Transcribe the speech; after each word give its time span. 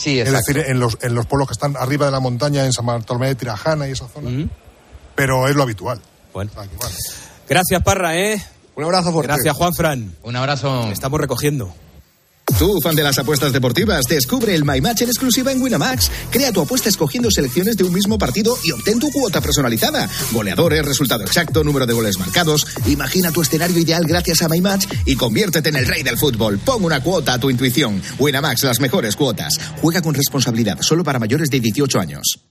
Sí, 0.00 0.18
Es 0.18 0.32
decir, 0.32 0.64
en 0.66 0.80
los, 0.80 0.96
en 1.02 1.14
los 1.14 1.26
pueblos 1.26 1.46
que 1.46 1.52
están 1.52 1.76
arriba 1.76 2.06
de 2.06 2.12
la 2.12 2.20
montaña, 2.20 2.64
en 2.64 2.72
San 2.72 2.86
Bartolomé 2.86 3.26
de 3.26 3.34
Tirajana 3.34 3.86
y 3.86 3.90
esa 3.90 4.08
zona. 4.08 4.48
Pero 5.14 5.46
es 5.46 5.54
lo 5.54 5.62
habitual. 5.62 6.00
Bueno. 6.32 6.50
Gracias, 7.46 7.82
Parra, 7.82 8.16
¿eh? 8.16 8.42
Un 8.76 8.84
abrazo 8.84 9.12
fuerte. 9.12 9.34
Gracias, 9.34 9.54
Juanfran. 9.54 10.14
Un 10.22 10.36
abrazo. 10.36 10.88
Estamos 10.90 11.20
recogiendo. 11.20 11.74
Tú, 12.60 12.78
fan 12.82 12.94
de 12.94 13.02
las 13.02 13.18
apuestas 13.18 13.54
deportivas, 13.54 14.04
descubre 14.04 14.54
el 14.54 14.66
My 14.66 14.82
Match 14.82 15.00
en 15.00 15.08
exclusiva 15.08 15.50
en 15.50 15.62
Winamax. 15.62 16.10
Crea 16.30 16.52
tu 16.52 16.60
apuesta 16.60 16.90
escogiendo 16.90 17.30
selecciones 17.30 17.74
de 17.74 17.84
un 17.84 17.94
mismo 17.94 18.18
partido 18.18 18.54
y 18.62 18.70
obtén 18.70 18.98
tu 18.98 19.10
cuota 19.10 19.40
personalizada. 19.40 20.06
Goleadores, 20.30 20.84
resultado 20.84 21.22
exacto, 21.22 21.64
número 21.64 21.86
de 21.86 21.94
goles 21.94 22.18
marcados. 22.18 22.66
Imagina 22.84 23.32
tu 23.32 23.40
escenario 23.40 23.78
ideal 23.78 24.04
gracias 24.06 24.42
a 24.42 24.48
My 24.50 24.60
Match 24.60 24.84
y 25.06 25.16
conviértete 25.16 25.70
en 25.70 25.76
el 25.76 25.86
rey 25.86 26.02
del 26.02 26.18
fútbol. 26.18 26.58
Pon 26.58 26.84
una 26.84 27.02
cuota 27.02 27.32
a 27.32 27.40
tu 27.40 27.48
intuición. 27.48 28.02
Winamax, 28.18 28.64
las 28.64 28.78
mejores 28.78 29.16
cuotas. 29.16 29.58
Juega 29.80 30.02
con 30.02 30.12
responsabilidad, 30.12 30.82
solo 30.82 31.02
para 31.02 31.18
mayores 31.18 31.48
de 31.48 31.60
18 31.60 31.98
años. 31.98 32.49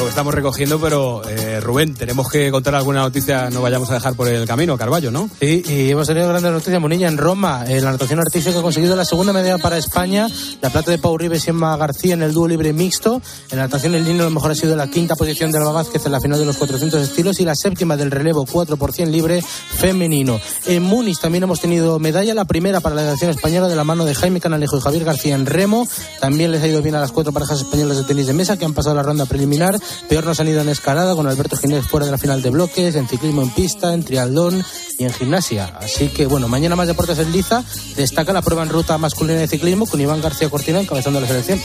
Digo 0.00 0.06
que 0.06 0.12
estamos 0.12 0.34
recogiendo, 0.34 0.80
pero 0.80 1.20
eh, 1.28 1.60
Rubén, 1.60 1.92
tenemos 1.92 2.30
que 2.30 2.50
contar 2.50 2.74
alguna 2.74 3.00
noticia, 3.00 3.50
no 3.50 3.60
vayamos 3.60 3.90
a 3.90 3.94
dejar 3.94 4.14
por 4.14 4.28
el 4.28 4.46
camino, 4.46 4.78
Carballo, 4.78 5.10
¿no? 5.10 5.28
Sí, 5.38 5.62
y 5.68 5.90
hemos 5.90 6.06
tenido 6.06 6.26
grandes 6.26 6.50
noticias, 6.50 6.80
Monilla, 6.80 7.06
en 7.06 7.18
Roma. 7.18 7.66
En 7.68 7.84
la 7.84 7.92
natación 7.92 8.18
artística 8.18 8.58
ha 8.58 8.62
conseguido 8.62 8.96
la 8.96 9.04
segunda 9.04 9.34
medalla 9.34 9.58
para 9.58 9.76
España, 9.76 10.26
la 10.62 10.70
plata 10.70 10.90
de 10.90 10.96
Pau 10.96 11.18
Ribes 11.18 11.46
y 11.46 11.50
Emma 11.50 11.76
García 11.76 12.14
en 12.14 12.22
el 12.22 12.32
dúo 12.32 12.48
libre 12.48 12.72
mixto. 12.72 13.20
En 13.50 13.58
la 13.58 13.64
natación 13.64 13.94
en 13.94 14.04
línea 14.04 14.24
lo 14.24 14.30
mejor 14.30 14.52
ha 14.52 14.54
sido 14.54 14.74
la 14.74 14.88
quinta 14.88 15.16
posición 15.16 15.52
de 15.52 15.58
Alba 15.58 15.72
Vázquez 15.72 16.06
en 16.06 16.12
la 16.12 16.20
final 16.22 16.38
de 16.38 16.46
los 16.46 16.56
400 16.56 17.02
estilos 17.02 17.38
y 17.40 17.44
la 17.44 17.54
séptima 17.54 17.98
del 17.98 18.10
relevo 18.10 18.46
4 18.50 18.78
por 18.78 18.92
100 18.94 19.12
libre 19.12 19.42
femenino. 19.42 20.40
En 20.64 20.82
Múnich 20.82 21.20
también 21.20 21.44
hemos 21.44 21.60
tenido 21.60 21.98
medalla, 21.98 22.32
la 22.32 22.46
primera 22.46 22.80
para 22.80 22.94
la 22.94 23.02
natación 23.02 23.32
española 23.32 23.68
de 23.68 23.76
la 23.76 23.84
mano 23.84 24.06
de 24.06 24.14
Jaime 24.14 24.40
Canalejo 24.40 24.78
y 24.78 24.80
Javier 24.80 25.04
García 25.04 25.34
en 25.34 25.44
remo. 25.44 25.86
También 26.22 26.52
les 26.52 26.62
ha 26.62 26.68
ido 26.68 26.80
bien 26.80 26.94
a 26.94 27.00
las 27.00 27.12
cuatro 27.12 27.34
parejas 27.34 27.58
españolas 27.58 27.98
de 27.98 28.04
tenis 28.04 28.28
de 28.28 28.32
mesa 28.32 28.56
que 28.56 28.64
han 28.64 28.72
pasado 28.72 28.94
la 28.94 29.02
ronda 29.02 29.26
preliminar. 29.26 29.78
Peor 30.08 30.24
nos 30.24 30.40
han 30.40 30.48
ido 30.48 30.60
en 30.60 30.68
escalada 30.68 31.14
con 31.14 31.26
Alberto 31.26 31.56
Ginés 31.56 31.86
fuera 31.86 32.06
de 32.06 32.12
la 32.12 32.18
final 32.18 32.42
de 32.42 32.50
bloques, 32.50 32.94
en 32.94 33.08
ciclismo 33.08 33.42
en 33.42 33.50
pista, 33.50 33.92
en 33.94 34.02
triatlón 34.04 34.64
y 34.98 35.04
en 35.04 35.12
gimnasia. 35.12 35.72
Así 35.80 36.08
que 36.08 36.26
bueno, 36.26 36.48
mañana 36.48 36.76
más 36.76 36.86
deportes 36.88 37.18
en 37.18 37.32
Liza. 37.32 37.64
Destaca 37.96 38.32
la 38.32 38.42
prueba 38.42 38.62
en 38.62 38.68
ruta 38.68 38.98
masculina 38.98 39.38
de 39.40 39.48
ciclismo 39.48 39.86
con 39.86 40.00
Iván 40.00 40.20
García 40.20 40.48
Cortina 40.50 40.80
encabezando 40.80 41.20
la 41.20 41.26
selección. 41.26 41.60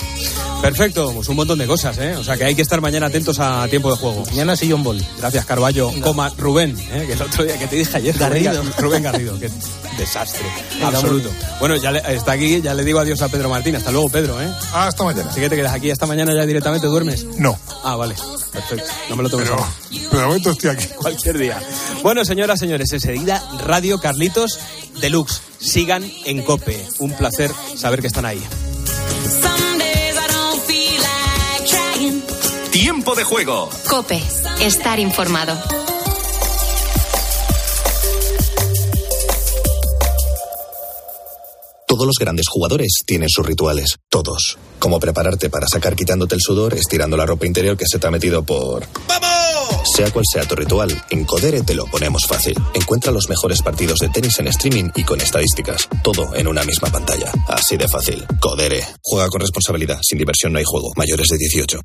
Perfecto, 0.62 1.12
pues 1.14 1.28
un 1.30 1.36
montón 1.36 1.60
de 1.60 1.68
cosas, 1.68 1.98
¿eh? 2.00 2.16
O 2.16 2.24
sea 2.24 2.38
que 2.38 2.46
hay 2.46 2.56
que 2.56 2.62
estar 2.62 2.82
mañana 2.82 3.08
atentos 3.08 3.40
a 3.40 3.68
tiempo 3.68 3.92
de 3.92 3.98
juego. 3.98 4.24
Mañana 4.28 4.56
sí 4.56 4.70
John 4.72 4.84
Ball. 4.84 5.04
Gracias, 5.20 5.46
Carballo. 5.46 5.92
Coma 6.02 6.32
Rubén, 6.38 6.76
¿eh? 6.92 7.04
que 7.06 7.14
el 7.14 7.22
otro 7.22 7.44
día 7.44 7.58
que 7.60 7.68
te 7.68 7.76
dije 7.76 7.98
ayer. 7.98 8.18
Garrido. 8.18 8.52
Rubén 8.54 8.72
Gar- 8.74 8.82
Rubén 8.82 9.04
Garrido, 9.04 9.40
qué 9.40 9.50
desastre. 9.98 10.46
Absoluto. 10.84 11.30
Bueno, 11.60 11.76
ya 11.76 11.92
le- 11.92 12.02
está 12.16 12.32
aquí, 12.34 12.62
ya 12.62 12.74
le 12.74 12.84
digo 12.84 13.00
adiós 13.00 13.22
a 13.22 13.30
Pedro 13.30 13.50
Martín. 13.50 13.76
Hasta 13.76 13.92
luego, 13.92 14.10
Pedro, 14.10 14.42
¿eh? 14.42 14.48
Hasta 14.74 15.04
mañana. 15.04 15.30
Así 15.30 15.40
que 15.40 15.50
te 15.50 15.56
quedas 15.56 15.74
aquí 15.74 15.92
hasta 15.92 16.06
mañana 16.08 16.34
ya 16.34 16.46
directamente 16.46 16.88
duermes. 16.88 17.26
No, 17.38 17.58
Ah, 17.84 17.96
vale. 17.96 18.15
Perfecto. 18.52 18.92
No 19.10 19.16
me 19.16 19.24
lo 19.24 19.30
tomes 19.30 19.50
pero, 19.50 19.68
pero 20.10 20.20
de 20.22 20.28
momento 20.28 20.52
estoy 20.52 20.70
aquí. 20.70 20.88
Cualquier 20.96 21.38
día. 21.38 21.62
Bueno, 22.04 22.24
señoras, 22.26 22.60
señores, 22.60 22.92
enseguida 22.94 23.44
Radio 23.60 24.00
Carlitos 24.00 24.60
Deluxe. 25.02 25.42
Sigan 25.60 26.10
en 26.26 26.44
Cope. 26.44 26.86
Un 27.00 27.12
placer 27.16 27.52
saber 27.76 28.02
que 28.02 28.08
están 28.08 28.26
ahí. 28.26 28.42
Tiempo 32.72 33.16
de 33.16 33.24
juego. 33.24 33.70
Cope, 33.90 34.22
estar 34.60 35.00
informado. 35.00 35.58
Todos 41.88 42.06
los 42.06 42.16
grandes 42.20 42.48
jugadores 42.50 43.00
tienen 43.06 43.30
sus 43.30 43.46
rituales, 43.46 43.96
todos. 44.10 44.58
Como 44.86 45.00
prepararte 45.00 45.50
para 45.50 45.66
sacar 45.66 45.96
quitándote 45.96 46.36
el 46.36 46.42
sudor, 46.42 46.76
estirando 46.76 47.18
la 47.18 47.26
ropa 47.26 47.48
interior 47.48 47.76
que 47.76 47.86
se 47.88 47.98
te 47.98 48.06
ha 48.06 48.12
metido 48.12 48.44
por... 48.44 48.86
¡Vamos! 49.08 49.82
Sea 49.96 50.12
cual 50.12 50.24
sea 50.32 50.44
tu 50.44 50.56
ritual, 50.56 50.96
en 51.10 51.26
Codere 51.26 51.64
te 51.64 51.74
lo 51.74 51.88
ponemos 51.88 52.28
fácil. 52.28 52.54
Encuentra 52.72 53.12
los 53.12 53.28
mejores 53.28 53.64
partidos 53.64 53.98
de 53.98 54.10
tenis 54.10 54.38
en 54.38 54.48
streaming 54.50 54.92
y 54.94 55.04
con 55.04 55.20
estadísticas. 55.20 55.90
Todo 56.04 56.36
en 56.36 56.48
una 56.48 56.64
misma 56.64 56.92
pantalla. 56.92 57.32
Así 57.48 57.78
de 57.78 57.88
fácil. 57.88 58.28
Codere. 58.40 58.86
Juega 59.02 59.28
con 59.30 59.42
responsabilidad. 59.42 59.98
Sin 60.04 60.20
diversión 60.20 60.54
no 60.54 60.60
hay 60.60 60.66
juego. 60.68 60.92
Mayores 60.96 61.30
de 61.30 61.38
18. 61.40 61.80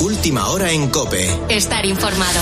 Última 0.00 0.48
hora 0.50 0.70
en 0.70 0.90
Cope. 0.90 1.26
Estar 1.48 1.84
informado. 1.86 2.38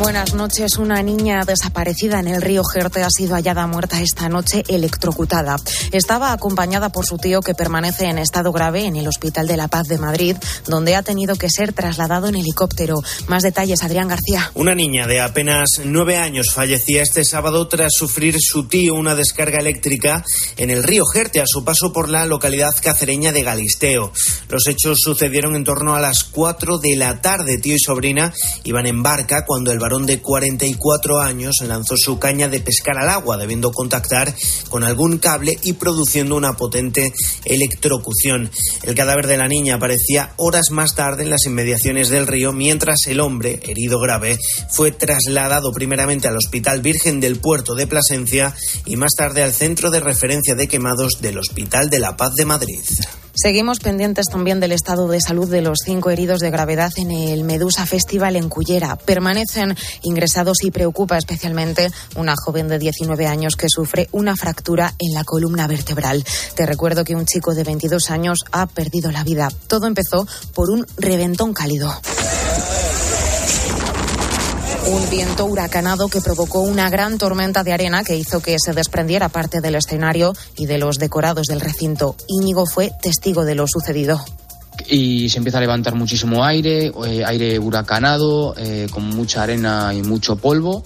Buenas 0.00 0.32
noches. 0.32 0.78
Una 0.78 1.02
niña 1.02 1.44
desaparecida 1.44 2.20
en 2.20 2.28
el 2.28 2.40
río 2.40 2.64
Jerte 2.64 3.02
ha 3.02 3.10
sido 3.10 3.34
hallada 3.34 3.66
muerta 3.66 4.00
esta 4.00 4.30
noche 4.30 4.62
electrocutada. 4.66 5.56
Estaba 5.92 6.32
acompañada 6.32 6.88
por 6.88 7.04
su 7.04 7.18
tío 7.18 7.42
que 7.42 7.54
permanece 7.54 8.06
en 8.06 8.16
estado 8.16 8.50
grave 8.50 8.86
en 8.86 8.96
el 8.96 9.06
Hospital 9.06 9.46
de 9.46 9.58
la 9.58 9.68
Paz 9.68 9.88
de 9.88 9.98
Madrid, 9.98 10.36
donde 10.66 10.96
ha 10.96 11.02
tenido 11.02 11.36
que 11.36 11.50
ser 11.50 11.74
trasladado 11.74 12.28
en 12.28 12.36
helicóptero. 12.36 12.94
Más 13.28 13.42
detalles, 13.42 13.82
Adrián 13.82 14.08
García. 14.08 14.50
Una 14.54 14.74
niña 14.74 15.06
de 15.06 15.20
apenas 15.20 15.68
nueve 15.84 16.16
años 16.16 16.54
fallecía 16.54 17.02
este 17.02 17.22
sábado 17.22 17.68
tras 17.68 17.92
sufrir 17.92 18.36
su 18.40 18.68
tío 18.68 18.94
una 18.94 19.14
descarga 19.14 19.58
eléctrica 19.58 20.24
en 20.56 20.70
el 20.70 20.82
río 20.82 21.04
Jerte 21.04 21.42
a 21.42 21.46
su 21.46 21.62
paso 21.62 21.92
por 21.92 22.08
la 22.08 22.24
localidad 22.24 22.72
cacereña 22.82 23.32
de 23.32 23.42
Galisteo. 23.42 24.12
Los 24.48 24.66
hechos 24.66 25.00
sucedieron 25.04 25.56
en 25.56 25.64
torno 25.64 25.94
a 25.94 26.00
las 26.00 26.24
cuatro 26.24 26.78
de 26.78 26.96
la 26.96 27.20
tarde. 27.20 27.58
Tío 27.58 27.74
y 27.74 27.78
sobrina 27.78 28.32
iban 28.64 28.86
en 28.86 29.02
barca 29.02 29.44
cuando 29.46 29.72
el 29.72 29.89
varón 29.90 30.06
de 30.06 30.20
44 30.20 31.18
años 31.18 31.56
lanzó 31.66 31.96
su 31.96 32.20
caña 32.20 32.46
de 32.46 32.60
pescar 32.60 32.96
al 32.96 33.08
agua, 33.08 33.36
debiendo 33.36 33.72
contactar 33.72 34.32
con 34.68 34.84
algún 34.84 35.18
cable 35.18 35.58
y 35.64 35.72
produciendo 35.72 36.36
una 36.36 36.52
potente 36.52 37.12
electrocución. 37.44 38.48
El 38.84 38.94
cadáver 38.94 39.26
de 39.26 39.36
la 39.36 39.48
niña 39.48 39.74
aparecía 39.74 40.32
horas 40.36 40.70
más 40.70 40.94
tarde 40.94 41.24
en 41.24 41.30
las 41.30 41.44
inmediaciones 41.44 42.08
del 42.08 42.28
río, 42.28 42.52
mientras 42.52 42.98
el 43.08 43.18
hombre, 43.18 43.58
herido 43.64 43.98
grave, 43.98 44.38
fue 44.70 44.92
trasladado 44.92 45.72
primeramente 45.72 46.28
al 46.28 46.36
Hospital 46.36 46.82
Virgen 46.82 47.18
del 47.18 47.40
Puerto 47.40 47.74
de 47.74 47.88
Plasencia 47.88 48.54
y 48.86 48.94
más 48.94 49.16
tarde 49.16 49.42
al 49.42 49.52
Centro 49.52 49.90
de 49.90 49.98
Referencia 49.98 50.54
de 50.54 50.68
Quemados 50.68 51.20
del 51.20 51.38
Hospital 51.38 51.90
de 51.90 51.98
la 51.98 52.16
Paz 52.16 52.34
de 52.36 52.44
Madrid. 52.44 52.80
Seguimos 53.42 53.78
pendientes 53.78 54.26
también 54.26 54.60
del 54.60 54.72
estado 54.72 55.08
de 55.08 55.18
salud 55.18 55.50
de 55.50 55.62
los 55.62 55.78
cinco 55.82 56.10
heridos 56.10 56.40
de 56.40 56.50
gravedad 56.50 56.92
en 56.96 57.10
el 57.10 57.42
Medusa 57.42 57.86
Festival 57.86 58.36
en 58.36 58.50
Cullera. 58.50 58.96
Permanecen 58.96 59.74
ingresados 60.02 60.62
y 60.62 60.70
preocupa 60.70 61.16
especialmente 61.16 61.90
una 62.16 62.34
joven 62.36 62.68
de 62.68 62.78
19 62.78 63.26
años 63.26 63.56
que 63.56 63.68
sufre 63.70 64.10
una 64.12 64.36
fractura 64.36 64.92
en 64.98 65.14
la 65.14 65.24
columna 65.24 65.66
vertebral. 65.66 66.22
Te 66.54 66.66
recuerdo 66.66 67.02
que 67.02 67.14
un 67.14 67.24
chico 67.24 67.54
de 67.54 67.64
22 67.64 68.10
años 68.10 68.40
ha 68.52 68.66
perdido 68.66 69.10
la 69.10 69.24
vida. 69.24 69.48
Todo 69.68 69.86
empezó 69.86 70.26
por 70.52 70.68
un 70.68 70.84
reventón 70.98 71.54
cálido. 71.54 71.98
Un 74.90 75.08
viento 75.08 75.44
huracanado 75.44 76.08
que 76.08 76.20
provocó 76.20 76.62
una 76.62 76.90
gran 76.90 77.16
tormenta 77.16 77.62
de 77.62 77.72
arena 77.72 78.02
que 78.02 78.16
hizo 78.16 78.40
que 78.40 78.56
se 78.58 78.72
desprendiera 78.72 79.28
parte 79.28 79.60
del 79.60 79.76
escenario 79.76 80.32
y 80.56 80.66
de 80.66 80.78
los 80.78 80.96
decorados 80.96 81.46
del 81.46 81.60
recinto. 81.60 82.16
Íñigo 82.26 82.66
fue 82.66 82.90
testigo 83.00 83.44
de 83.44 83.54
lo 83.54 83.68
sucedido. 83.68 84.20
y 84.88 85.28
se 85.28 85.38
empieza 85.38 85.58
a 85.58 85.60
levantar 85.60 85.94
muchísimo 85.94 86.44
aire, 86.44 86.90
eh, 87.06 87.22
aire 87.24 87.56
huracanado, 87.60 88.54
eh, 88.56 88.88
con 88.90 89.04
mucha 89.04 89.44
arena 89.44 89.94
y 89.94 90.02
mucho 90.02 90.34
polvo. 90.34 90.82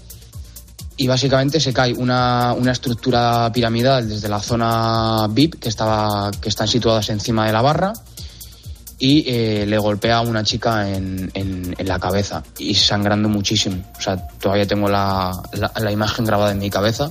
Y 0.98 1.06
básicamente 1.06 1.58
se 1.58 1.72
cae 1.72 1.94
una, 1.94 2.52
una 2.52 2.72
estructura 2.72 3.50
piramidal 3.54 4.06
desde 4.06 4.28
la 4.28 4.40
zona 4.40 5.28
VIP, 5.30 5.54
que, 5.58 5.70
estaba, 5.70 6.30
que 6.42 6.50
están 6.50 6.68
situadas 6.68 7.08
encima 7.08 7.46
de 7.46 7.52
la 7.52 7.62
barra, 7.62 7.94
y 9.06 9.22
eh, 9.26 9.66
le 9.66 9.76
golpea 9.76 10.16
a 10.16 10.20
una 10.22 10.42
chica 10.42 10.88
en, 10.88 11.30
en- 11.34 11.74
en 11.76 11.86
la 11.88 11.98
cabeza, 11.98 12.42
y 12.58 12.74
sangrando 12.74 13.28
muchísimo. 13.28 13.76
O 13.98 14.00
sea, 14.00 14.16
todavía 14.40 14.66
tengo 14.66 14.88
la, 14.88 15.30
la- 15.52 15.72
la 15.78 15.92
imagen 15.92 16.24
grabada 16.24 16.52
en 16.52 16.58
mi 16.58 16.70
cabeza. 16.70 17.10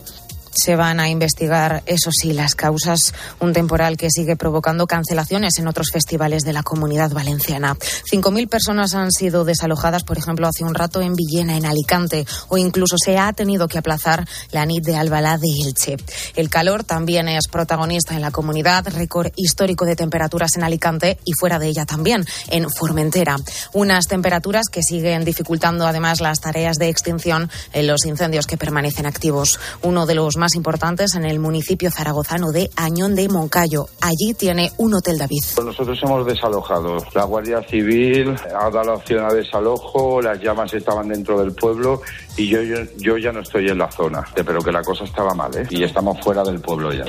Se 0.54 0.76
van 0.76 1.00
a 1.00 1.10
investigar, 1.10 1.84
eso 1.86 2.12
sí, 2.12 2.34
las 2.34 2.56
causas. 2.56 3.00
Un 3.40 3.54
temporal 3.54 3.98
que 3.98 4.10
sigue 4.10 4.36
provocando 4.36 4.88
cancelaciones 4.88 5.58
en 5.58 5.68
otros 5.68 5.90
festivales 5.92 6.44
de 6.44 6.54
la 6.54 6.64
comunidad 6.64 7.12
valenciana. 7.12 7.76
5.000 7.76 8.48
personas 8.48 8.94
han 8.94 9.12
sido 9.12 9.46
desalojadas, 9.46 10.04
por 10.04 10.18
ejemplo, 10.18 10.48
hace 10.48 10.64
un 10.64 10.76
rato 10.76 11.02
en 11.02 11.16
Villena, 11.16 11.58
en 11.58 11.66
Alicante, 11.66 12.26
o 12.50 12.58
incluso 12.58 12.98
se 12.98 13.18
ha 13.18 13.34
tenido 13.34 13.68
que 13.68 13.78
aplazar 13.78 14.28
la 14.52 14.66
NIT 14.66 14.84
de 14.86 14.96
Albalá 14.96 15.38
de 15.38 15.48
Elche. 15.66 15.98
El 16.36 16.50
calor 16.50 16.84
también 16.84 17.28
es 17.28 17.48
protagonista 17.48 18.16
en 18.16 18.22
la 18.22 18.32
comunidad, 18.32 18.88
récord 18.88 19.32
histórico 19.36 19.86
de 19.86 19.96
temperaturas 19.96 20.56
en 20.56 20.64
Alicante 20.64 21.18
y 21.26 21.34
fuera 21.34 21.60
de 21.60 21.68
ella 21.68 21.86
también, 21.86 22.26
en 22.50 22.70
Formentera. 22.70 23.38
Unas 23.74 24.08
temperaturas 24.08 24.68
que 24.72 24.84
siguen 24.84 25.26
dificultando 25.26 25.88
además 25.88 26.22
las 26.22 26.40
tareas 26.40 26.78
de 26.78 26.90
extinción 26.90 27.50
en 27.72 27.88
los 27.88 28.06
incendios 28.06 28.48
que 28.48 28.58
permanecen 28.58 29.06
activos. 29.06 29.60
Uno 29.82 30.06
de 30.06 30.16
los 30.16 30.38
más 30.44 30.56
importantes 30.56 31.16
en 31.16 31.24
el 31.24 31.40
municipio 31.40 31.90
zaragozano 31.90 32.52
de 32.52 32.70
Añón 32.76 33.16
de 33.16 33.30
Moncayo. 33.30 33.86
Allí 34.02 34.34
tiene 34.34 34.74
un 34.78 34.94
hotel 34.94 35.18
David. 35.18 35.42
Pues 35.56 35.66
nosotros 35.66 35.98
hemos 36.04 36.26
desalojado. 36.26 36.98
La 37.16 37.24
Guardia 37.24 37.62
Civil 37.70 38.36
ha 38.54 38.70
dado 38.70 38.84
la 38.84 38.94
opción 38.96 39.24
a 39.24 39.34
desalojo, 39.34 40.22
las 40.22 40.42
llamas 40.42 40.74
estaban 40.74 41.08
dentro 41.08 41.40
del 41.40 41.54
pueblo 41.54 42.02
y 42.36 42.50
yo, 42.50 42.60
yo, 42.98 43.18
ya 43.18 43.32
no 43.32 43.40
estoy 43.40 43.70
en 43.70 43.78
la 43.78 43.90
zona, 43.90 44.22
pero 44.36 44.60
que 44.60 44.74
la 44.74 44.84
cosa 44.84 45.06
estaba 45.06 45.34
mal, 45.34 45.56
¿eh? 45.56 45.66
Y 45.70 45.82
estamos 45.82 46.20
fuera 46.20 46.44
del 46.44 46.60
pueblo 46.60 46.92
ya. 46.92 47.06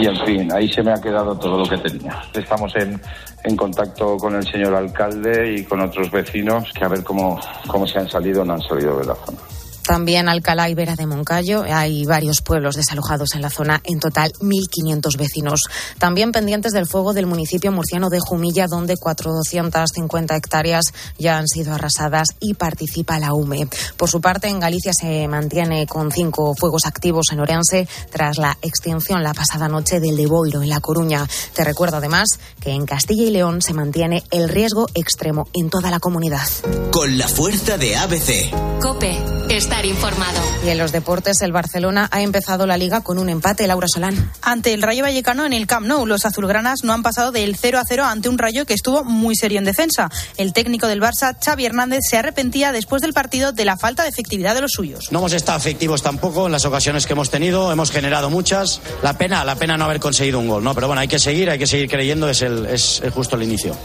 Y 0.00 0.06
en 0.06 0.24
fin, 0.24 0.52
ahí 0.52 0.72
se 0.72 0.84
me 0.84 0.92
ha 0.92 1.00
quedado 1.00 1.36
todo 1.36 1.58
lo 1.58 1.68
que 1.68 1.78
tenía. 1.78 2.22
Estamos 2.32 2.72
en, 2.76 3.00
en 3.42 3.56
contacto 3.56 4.16
con 4.16 4.36
el 4.36 4.46
señor 4.46 4.76
alcalde 4.76 5.56
y 5.56 5.64
con 5.64 5.80
otros 5.80 6.08
vecinos 6.12 6.70
que 6.72 6.84
a 6.84 6.88
ver 6.88 7.02
cómo, 7.02 7.40
cómo 7.66 7.84
se 7.84 7.98
han 7.98 8.08
salido 8.08 8.42
o 8.42 8.44
no 8.44 8.52
han 8.52 8.62
salido 8.62 8.96
de 8.96 9.06
la 9.06 9.16
zona. 9.16 9.55
También 9.86 10.28
Alcalá 10.28 10.68
y 10.68 10.74
Vera 10.74 10.96
de 10.96 11.06
Moncayo. 11.06 11.62
Hay 11.62 12.04
varios 12.04 12.42
pueblos 12.42 12.74
desalojados 12.74 13.34
en 13.34 13.42
la 13.42 13.50
zona, 13.50 13.80
en 13.84 14.00
total 14.00 14.32
1.500 14.40 15.16
vecinos. 15.16 15.60
También 15.98 16.32
pendientes 16.32 16.72
del 16.72 16.86
fuego 16.86 17.12
del 17.12 17.26
municipio 17.26 17.70
murciano 17.70 18.10
de 18.10 18.18
Jumilla, 18.18 18.66
donde 18.66 18.96
450 18.96 20.36
hectáreas 20.36 20.92
ya 21.18 21.38
han 21.38 21.46
sido 21.46 21.72
arrasadas 21.72 22.30
y 22.40 22.54
participa 22.54 23.20
la 23.20 23.32
UME. 23.32 23.68
Por 23.96 24.10
su 24.10 24.20
parte, 24.20 24.48
en 24.48 24.58
Galicia 24.58 24.92
se 24.92 25.28
mantiene 25.28 25.86
con 25.86 26.10
cinco 26.10 26.54
fuegos 26.58 26.84
activos 26.84 27.26
en 27.30 27.40
Orense 27.40 27.88
tras 28.10 28.38
la 28.38 28.58
extinción 28.62 29.22
la 29.22 29.34
pasada 29.34 29.68
noche 29.68 30.00
del 30.00 30.16
de 30.16 30.26
Boiro 30.26 30.62
en 30.62 30.68
La 30.68 30.80
Coruña. 30.80 31.26
Te 31.54 31.62
recuerdo 31.62 31.98
además 31.98 32.26
que 32.60 32.70
en 32.70 32.86
Castilla 32.86 33.24
y 33.24 33.30
León 33.30 33.62
se 33.62 33.74
mantiene 33.74 34.24
el 34.30 34.48
riesgo 34.48 34.86
extremo 34.94 35.48
en 35.52 35.70
toda 35.70 35.90
la 35.90 36.00
comunidad. 36.00 36.46
Con 36.90 37.18
la 37.18 37.28
fuerza 37.28 37.78
de 37.78 37.96
ABC. 37.96 38.80
Cope 38.80 39.16
está 39.48 39.75
informado. 39.84 40.40
Y 40.64 40.70
en 40.70 40.78
los 40.78 40.92
deportes, 40.92 41.40
el 41.42 41.52
Barcelona 41.52 42.08
ha 42.10 42.22
empezado 42.22 42.66
la 42.66 42.76
liga 42.76 43.02
con 43.02 43.18
un 43.18 43.28
empate, 43.28 43.66
Laura 43.66 43.86
Solán. 43.88 44.30
Ante 44.42 44.72
el 44.72 44.82
Rayo 44.82 45.02
Vallecano 45.02 45.44
en 45.44 45.52
el 45.52 45.66
Camp 45.66 45.86
Nou, 45.86 46.06
los 46.06 46.24
azulgranas 46.24 46.84
no 46.84 46.92
han 46.92 47.02
pasado 47.02 47.32
del 47.32 47.56
0 47.56 47.78
a 47.78 47.84
0 47.86 48.04
ante 48.04 48.28
un 48.28 48.38
Rayo 48.38 48.64
que 48.66 48.74
estuvo 48.74 49.04
muy 49.04 49.36
serio 49.36 49.58
en 49.58 49.64
defensa. 49.64 50.10
El 50.36 50.52
técnico 50.52 50.86
del 50.86 51.00
Barça, 51.00 51.36
Xavi 51.42 51.66
Hernández, 51.66 52.00
se 52.08 52.16
arrepentía 52.16 52.72
después 52.72 53.02
del 53.02 53.12
partido 53.12 53.52
de 53.52 53.64
la 53.64 53.76
falta 53.76 54.02
de 54.02 54.08
efectividad 54.08 54.54
de 54.54 54.62
los 54.62 54.72
suyos. 54.72 55.12
No 55.12 55.18
hemos 55.18 55.32
estado 55.32 55.58
efectivos 55.58 56.02
tampoco 56.02 56.46
en 56.46 56.52
las 56.52 56.64
ocasiones 56.64 57.06
que 57.06 57.12
hemos 57.12 57.30
tenido, 57.30 57.70
hemos 57.72 57.90
generado 57.90 58.30
muchas. 58.30 58.80
La 59.02 59.18
pena, 59.18 59.44
la 59.44 59.56
pena 59.56 59.76
no 59.76 59.84
haber 59.84 60.00
conseguido 60.00 60.38
un 60.38 60.48
gol, 60.48 60.64
¿no? 60.64 60.74
Pero 60.74 60.86
bueno, 60.86 61.00
hay 61.00 61.08
que 61.08 61.18
seguir, 61.18 61.50
hay 61.50 61.58
que 61.58 61.66
seguir 61.66 61.88
creyendo, 61.88 62.28
es, 62.28 62.42
el, 62.42 62.66
es 62.66 63.02
justo 63.14 63.36
el 63.36 63.42
inicio. 63.42 63.76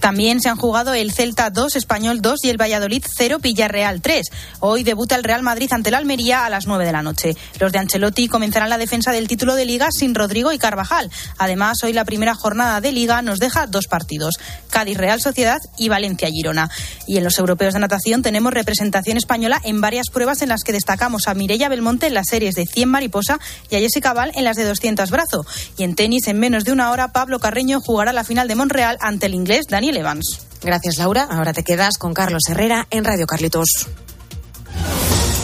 También 0.00 0.40
se 0.40 0.48
han 0.48 0.56
jugado 0.56 0.94
el 0.94 1.12
Celta 1.12 1.50
2, 1.50 1.76
Español 1.76 2.22
2 2.22 2.44
y 2.44 2.48
el 2.48 2.60
Valladolid 2.60 3.04
0, 3.06 3.38
Villarreal 3.38 4.00
3. 4.00 4.26
Hoy 4.60 4.82
debuta 4.82 5.14
el 5.14 5.24
Real 5.24 5.42
Madrid 5.42 5.70
ante 5.72 5.90
el 5.90 5.94
Almería 5.94 6.46
a 6.46 6.50
las 6.50 6.66
9 6.66 6.86
de 6.86 6.92
la 6.92 7.02
noche. 7.02 7.36
Los 7.58 7.70
de 7.70 7.78
Ancelotti 7.80 8.26
comenzarán 8.26 8.70
la 8.70 8.78
defensa 8.78 9.12
del 9.12 9.28
título 9.28 9.54
de 9.54 9.66
Liga 9.66 9.88
sin 9.90 10.14
Rodrigo 10.14 10.52
y 10.52 10.58
Carvajal. 10.58 11.10
Además, 11.36 11.84
hoy 11.84 11.92
la 11.92 12.06
primera 12.06 12.34
jornada 12.34 12.80
de 12.80 12.92
Liga 12.92 13.20
nos 13.20 13.40
deja 13.40 13.66
dos 13.66 13.88
partidos: 13.88 14.36
Cádiz 14.70 14.96
Real 14.96 15.20
Sociedad 15.20 15.60
y 15.76 15.90
Valencia 15.90 16.30
Girona. 16.30 16.70
Y 17.06 17.18
en 17.18 17.24
los 17.24 17.38
europeos 17.38 17.74
de 17.74 17.80
natación 17.80 18.22
tenemos 18.22 18.54
representación 18.54 19.18
española 19.18 19.60
en 19.64 19.82
varias 19.82 20.08
pruebas 20.08 20.40
en 20.40 20.48
las 20.48 20.64
que 20.64 20.72
destacamos 20.72 21.28
a 21.28 21.34
Mireia 21.34 21.68
Belmonte 21.68 22.06
en 22.06 22.14
las 22.14 22.28
series 22.28 22.54
de 22.54 22.64
100 22.64 22.88
mariposa 22.88 23.38
y 23.68 23.76
a 23.76 23.80
Jessica 23.80 24.14
Val 24.14 24.32
en 24.34 24.44
las 24.44 24.56
de 24.56 24.64
200 24.64 25.10
brazo. 25.10 25.44
Y 25.76 25.84
en 25.84 25.94
tenis, 25.94 26.26
en 26.26 26.38
menos 26.38 26.64
de 26.64 26.72
una 26.72 26.90
hora, 26.90 27.12
Pablo 27.12 27.38
Carreño 27.38 27.80
jugará 27.80 28.14
la 28.14 28.24
final 28.24 28.48
de 28.48 28.54
Monreal 28.54 28.96
ante 29.00 29.26
el 29.26 29.34
inglés 29.34 29.66
Daniel 29.68 29.89
Evans. 29.96 30.46
Gracias, 30.62 30.98
Laura. 30.98 31.28
Ahora 31.30 31.52
te 31.52 31.64
quedas 31.64 31.98
con 31.98 32.14
Carlos 32.14 32.42
Herrera 32.48 32.86
en 32.90 33.04
Radio 33.04 33.26
Carlitos. 33.26 33.88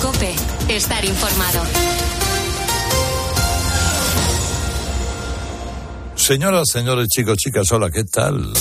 Cope, 0.02 0.34
estar 0.68 1.04
informado. 1.04 1.62
Señoras, 6.16 6.64
señores, 6.72 7.08
chicos, 7.08 7.36
chicas, 7.36 7.70
hola, 7.72 7.90
¿qué 7.90 8.04
tal? 8.04 8.52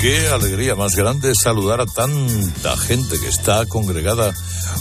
Qué 0.00 0.28
alegría 0.28 0.74
más 0.74 0.96
grande 0.96 1.32
saludar 1.34 1.80
a 1.80 1.86
tanta 1.86 2.76
gente 2.76 3.18
que 3.18 3.28
está 3.28 3.64
congregada 3.66 4.34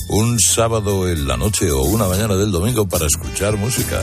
un 0.10 0.40
sábado 0.40 1.10
en 1.10 1.28
la 1.28 1.38
noche 1.38 1.72
o 1.72 1.82
una 1.84 2.08
mañana 2.08 2.36
del 2.36 2.52
domingo 2.52 2.88
para 2.88 3.06
escuchar 3.08 3.58
música. 3.58 4.02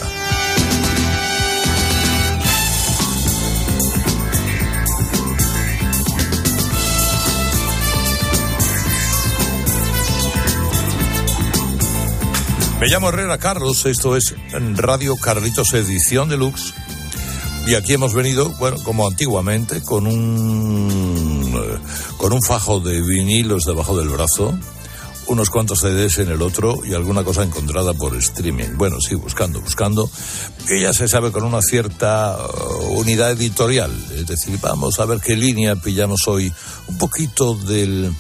Me 12.81 12.89
llamo 12.89 13.11
Herrera 13.11 13.37
Carlos, 13.37 13.85
esto 13.85 14.17
es 14.17 14.35
Radio 14.77 15.15
Carlitos 15.17 15.75
Edición 15.75 16.31
Deluxe. 16.31 16.73
Y 17.67 17.75
aquí 17.75 17.93
hemos 17.93 18.15
venido, 18.15 18.49
bueno, 18.59 18.79
como 18.83 19.07
antiguamente, 19.07 19.83
con 19.83 20.07
un, 20.07 21.55
eh, 21.63 21.79
con 22.17 22.33
un 22.33 22.43
fajo 22.43 22.81
de 22.81 23.03
vinilos 23.03 23.65
debajo 23.65 23.99
del 23.99 24.09
brazo, 24.09 24.59
unos 25.31 25.49
cuantos 25.49 25.81
CDs 25.81 26.19
en 26.19 26.29
el 26.29 26.43
otro 26.43 26.85
y 26.85 26.93
alguna 26.93 27.23
cosa 27.23 27.45
encontrada 27.45 27.95
por 27.95 28.17
streaming. 28.17 28.77
Bueno, 28.77 28.97
sí, 29.01 29.15
buscando, 29.15 29.61
buscando, 29.61 30.11
que 30.67 30.81
ya 30.81 30.93
se 30.93 31.07
sabe 31.07 31.31
con 31.31 31.45
una 31.45 31.63
cierta 31.63 32.37
uh, 32.37 32.99
unidad 32.99 33.31
editorial. 33.31 33.93
Es 34.17 34.27
decir, 34.27 34.59
vamos 34.61 34.99
a 34.99 35.05
ver 35.05 35.21
qué 35.21 35.37
línea 35.37 35.77
pillamos 35.77 36.27
hoy. 36.27 36.53
Un 36.89 36.99
poquito 36.99 37.55
del, 37.55 38.13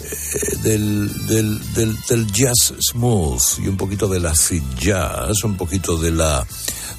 eh, 0.00 0.56
del, 0.64 2.26
jazz 2.32 2.74
smooth 2.90 3.60
y 3.60 3.68
un 3.68 3.76
poquito 3.76 4.08
del 4.08 4.26
acid 4.26 4.64
jazz, 4.80 5.44
un 5.44 5.56
poquito 5.56 5.96
de 5.96 6.10
la 6.10 6.44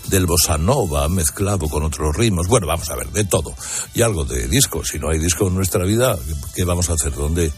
del 0.07 0.25
bossa 0.25 0.57
nova 0.57 1.10
mezclado 1.10 1.68
con 1.68 1.84
otros 1.84 2.16
ritmos. 2.16 2.48
Bueno, 2.48 2.66
vamos 2.68 2.90
a 2.90 2.95
ver, 2.95 3.10
de 3.10 3.25
todo. 3.25 3.54
Y 3.94 4.04
algo 4.04 4.24
de 4.24 4.48
disco. 4.48 4.86
Si 4.86 5.00
no 5.00 5.10
hay 5.10 5.19
disco 5.19 5.48
en 5.48 5.56
nuestra 5.56 5.84
vida, 5.84 6.18
¿qué 6.56 6.63
vamos 6.63 6.90
a 6.90 6.94
hacer? 6.94 7.13
¿Dónde, 7.13 7.51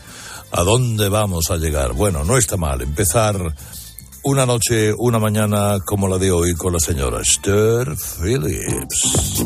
¿A 0.57 0.63
dónde 0.63 1.10
vamos 1.10 1.52
a 1.52 1.57
llegar? 1.57 1.92
Bueno, 1.92 2.24
no 2.24 2.38
está 2.38 2.56
mal 2.56 2.81
empezar 2.81 3.36
una 4.24 4.46
noche, 4.46 4.94
una 4.98 5.19
mañana 5.19 5.80
como 5.86 6.07
la 6.07 6.18
de 6.18 6.31
hoy 6.31 6.54
con 6.54 6.72
la 6.72 6.80
señora 6.80 7.19
Esther 7.19 7.94
Phillips. 7.98 9.44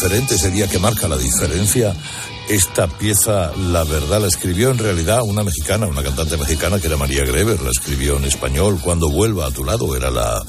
Diferente, 0.00 0.68
que 0.68 0.78
marca 0.78 1.08
la 1.08 1.18
diferencia, 1.18 1.94
esta 2.48 2.86
pieza, 2.86 3.52
la 3.56 3.84
verdad, 3.84 4.22
la 4.22 4.28
escribió 4.28 4.70
en 4.70 4.78
realidad 4.78 5.20
una 5.22 5.44
mexicana, 5.44 5.86
una 5.86 6.02
cantante 6.02 6.38
mexicana 6.38 6.80
que 6.80 6.86
era 6.86 6.96
María 6.96 7.24
Greber, 7.24 7.60
la 7.60 7.70
escribió 7.70 8.16
en 8.16 8.24
español, 8.24 8.80
Cuando 8.82 9.10
vuelva 9.10 9.46
a 9.46 9.50
tu 9.50 9.62
lado, 9.62 9.94
era 9.94 10.10
la, 10.10 10.42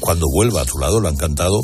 Cuando 0.00 0.26
vuelva 0.32 0.62
a 0.62 0.64
tu 0.64 0.78
lado, 0.78 1.00
la 1.00 1.10
han 1.10 1.16
cantado 1.16 1.62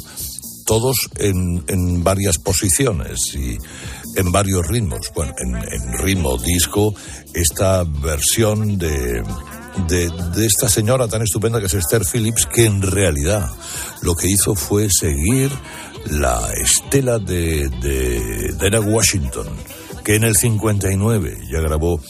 todos 0.65 0.97
en, 1.17 1.65
en 1.67 2.05
varias 2.05 2.39
posiciones 2.39 3.35
y 3.35 3.59
en 4.17 4.31
varios 4.31 4.67
ritmos. 4.69 5.11
Bueno, 5.15 5.33
en, 5.39 5.57
en 5.57 5.99
ritmo 5.99 6.39
disco, 6.39 6.95
esta 7.35 7.85
versión 7.85 8.79
de, 8.79 9.23
de, 9.89 10.11
de 10.35 10.47
esta 10.47 10.69
señora 10.69 11.09
tan 11.09 11.23
estupenda 11.23 11.59
que 11.59 11.67
es 11.67 11.75
Esther 11.75 12.03
Phillips, 12.07 12.47
que 12.47 12.67
en 12.67 12.81
realidad 12.81 13.51
lo 14.03 14.15
que 14.15 14.29
hizo 14.29 14.55
fue 14.55 14.89
seguir 14.89 15.51
la 16.11 16.53
estela 16.53 17.19
de, 17.19 17.69
de 17.69 18.53
Dana 18.59 18.81
Washington, 18.81 19.49
que 20.05 20.17
en 20.17 20.25
el 20.25 20.37
59 20.37 21.39
ya 21.51 21.61
grabó 21.61 22.01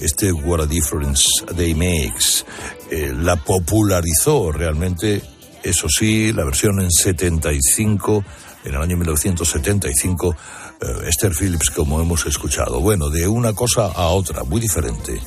este 0.00 0.32
What 0.32 0.60
a 0.60 0.66
Difference 0.66 1.24
They 1.54 1.74
Makes, 1.74 2.44
eh, 2.90 3.12
la 3.14 3.36
popularizó 3.36 4.52
realmente, 4.52 5.22
eso 5.62 5.88
sí, 5.88 6.32
la 6.32 6.44
versión 6.44 6.80
en 6.80 6.90
75, 6.90 8.24
en 8.64 8.74
el 8.74 8.80
año 8.80 8.96
1975, 8.96 10.36
eh, 10.80 10.86
Esther 11.08 11.34
Phillips, 11.34 11.70
como 11.70 12.00
hemos 12.00 12.26
escuchado. 12.26 12.80
Bueno, 12.80 13.10
de 13.10 13.28
una 13.28 13.52
cosa 13.52 13.86
a 13.86 14.08
otra, 14.08 14.44
muy 14.44 14.60
diferente. 14.60 15.20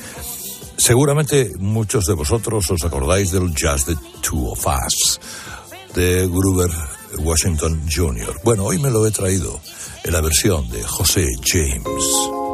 Seguramente 0.75 1.51
muchos 1.57 2.05
de 2.05 2.13
vosotros 2.13 2.69
os 2.69 2.83
acordáis 2.83 3.31
del 3.31 3.53
Just 3.57 3.87
the 3.87 3.95
Two 4.21 4.51
of 4.51 4.65
Us, 4.65 5.19
de 5.95 6.27
Gruber 6.27 6.69
Washington 7.19 7.81
Jr. 7.89 8.39
Bueno, 8.43 8.65
hoy 8.65 8.79
me 8.79 8.89
lo 8.89 9.05
he 9.05 9.11
traído 9.11 9.59
en 10.03 10.13
la 10.13 10.21
versión 10.21 10.69
de 10.69 10.83
José 10.83 11.27
James. 11.45 12.46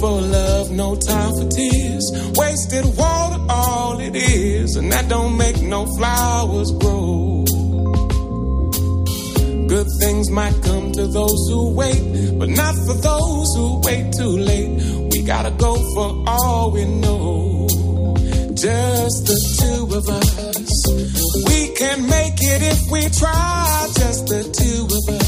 For 0.00 0.20
love, 0.20 0.70
no 0.70 0.96
time 0.96 1.32
for 1.34 1.48
tears. 1.48 2.04
Wasted 2.34 2.84
water, 2.96 3.44
all 3.48 4.00
it 4.00 4.16
is, 4.16 4.76
and 4.76 4.90
that 4.92 5.08
don't 5.08 5.36
make 5.36 5.60
no 5.60 5.84
flowers 5.98 6.72
grow. 6.72 7.44
Good 9.68 9.86
things 10.00 10.30
might 10.30 10.56
come 10.62 10.92
to 10.92 11.06
those 11.06 11.42
who 11.50 11.74
wait, 11.74 12.38
but 12.38 12.48
not 12.48 12.74
for 12.86 12.94
those 12.94 13.48
who 13.56 13.80
wait 13.84 14.12
too 14.16 14.36
late. 14.50 14.70
We 15.12 15.22
gotta 15.22 15.50
go 15.52 15.74
for 15.94 16.24
all 16.26 16.70
we 16.72 16.84
know 16.86 17.68
just 18.54 19.26
the 19.26 19.38
two 19.60 19.82
of 19.96 20.08
us. 20.08 20.80
We 21.48 21.74
can 21.74 22.08
make 22.08 22.36
it 22.40 22.62
if 22.62 22.90
we 22.90 23.02
try, 23.08 23.88
just 23.94 24.26
the 24.26 24.42
two 24.52 24.84
of 24.84 25.14
us. 25.14 25.19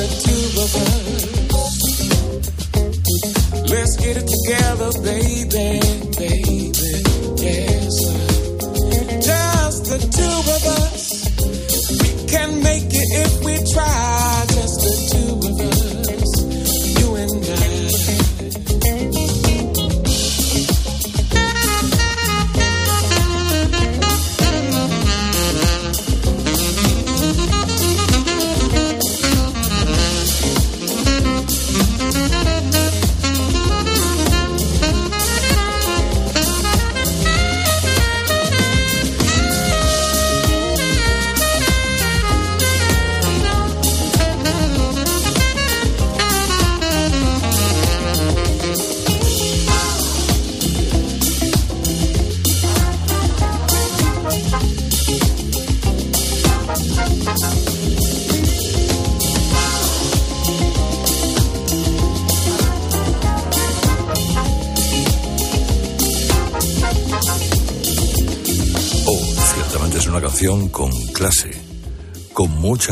the 0.00 0.08
two 0.24 0.42
of 0.62 0.70
us. 0.80 1.00
Let's 3.70 3.96
get 3.96 4.16
it 4.16 4.26
together, 4.26 4.90
baby. 5.02 5.79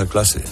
Clase. 0.06 0.42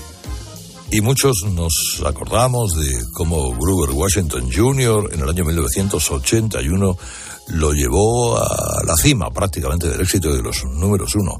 Y 0.90 1.00
muchos 1.00 1.44
nos 1.50 2.02
acordamos 2.04 2.76
de 2.76 2.92
cómo 3.12 3.50
Gruber 3.56 3.90
Washington 3.90 4.48
Jr. 4.52 5.10
en 5.12 5.20
el 5.20 5.28
año 5.28 5.44
1981 5.44 6.98
lo 7.48 7.72
llevó 7.72 8.38
a 8.38 8.82
la 8.84 8.94
cima 8.96 9.30
prácticamente 9.30 9.88
del 9.88 10.00
éxito 10.00 10.32
de 10.32 10.42
los 10.42 10.64
números 10.64 11.14
uno. 11.16 11.38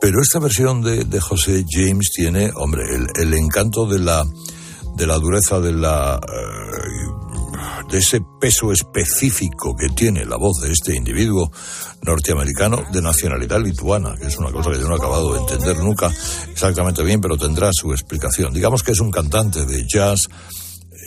Pero 0.00 0.22
esta 0.22 0.38
versión 0.38 0.80
de, 0.80 1.04
de 1.04 1.20
José 1.20 1.64
James 1.68 2.10
tiene, 2.10 2.50
hombre, 2.56 2.84
el, 2.94 3.06
el 3.16 3.34
encanto 3.34 3.86
de 3.86 3.98
la, 3.98 4.24
de 4.96 5.06
la 5.06 5.18
dureza 5.18 5.60
de 5.60 5.72
la, 5.72 6.18
eh, 6.18 7.86
de 7.90 7.98
ese 7.98 8.20
peso 8.40 8.72
específico 8.72 9.76
que 9.76 9.88
tiene 9.90 10.24
la 10.24 10.36
voz 10.36 10.60
de 10.62 10.72
este 10.72 10.96
individuo 10.96 11.50
norteamericano 12.02 12.84
de 12.92 13.02
nacionalidad 13.02 13.60
lituana, 13.60 14.14
que 14.16 14.26
es 14.26 14.36
una 14.38 14.50
cosa 14.50 14.70
que 14.70 14.78
yo 14.78 14.88
no 14.88 14.94
he 14.94 14.98
acabado 14.98 15.34
de 15.34 15.40
entender 15.40 15.78
nunca 15.78 16.10
exactamente 16.50 17.02
bien, 17.02 17.20
pero 17.20 17.36
tendrá 17.36 17.70
su 17.72 17.92
explicación. 17.92 18.52
Digamos 18.52 18.82
que 18.82 18.92
es 18.92 19.00
un 19.00 19.10
cantante 19.10 19.66
de 19.66 19.86
jazz 19.86 20.28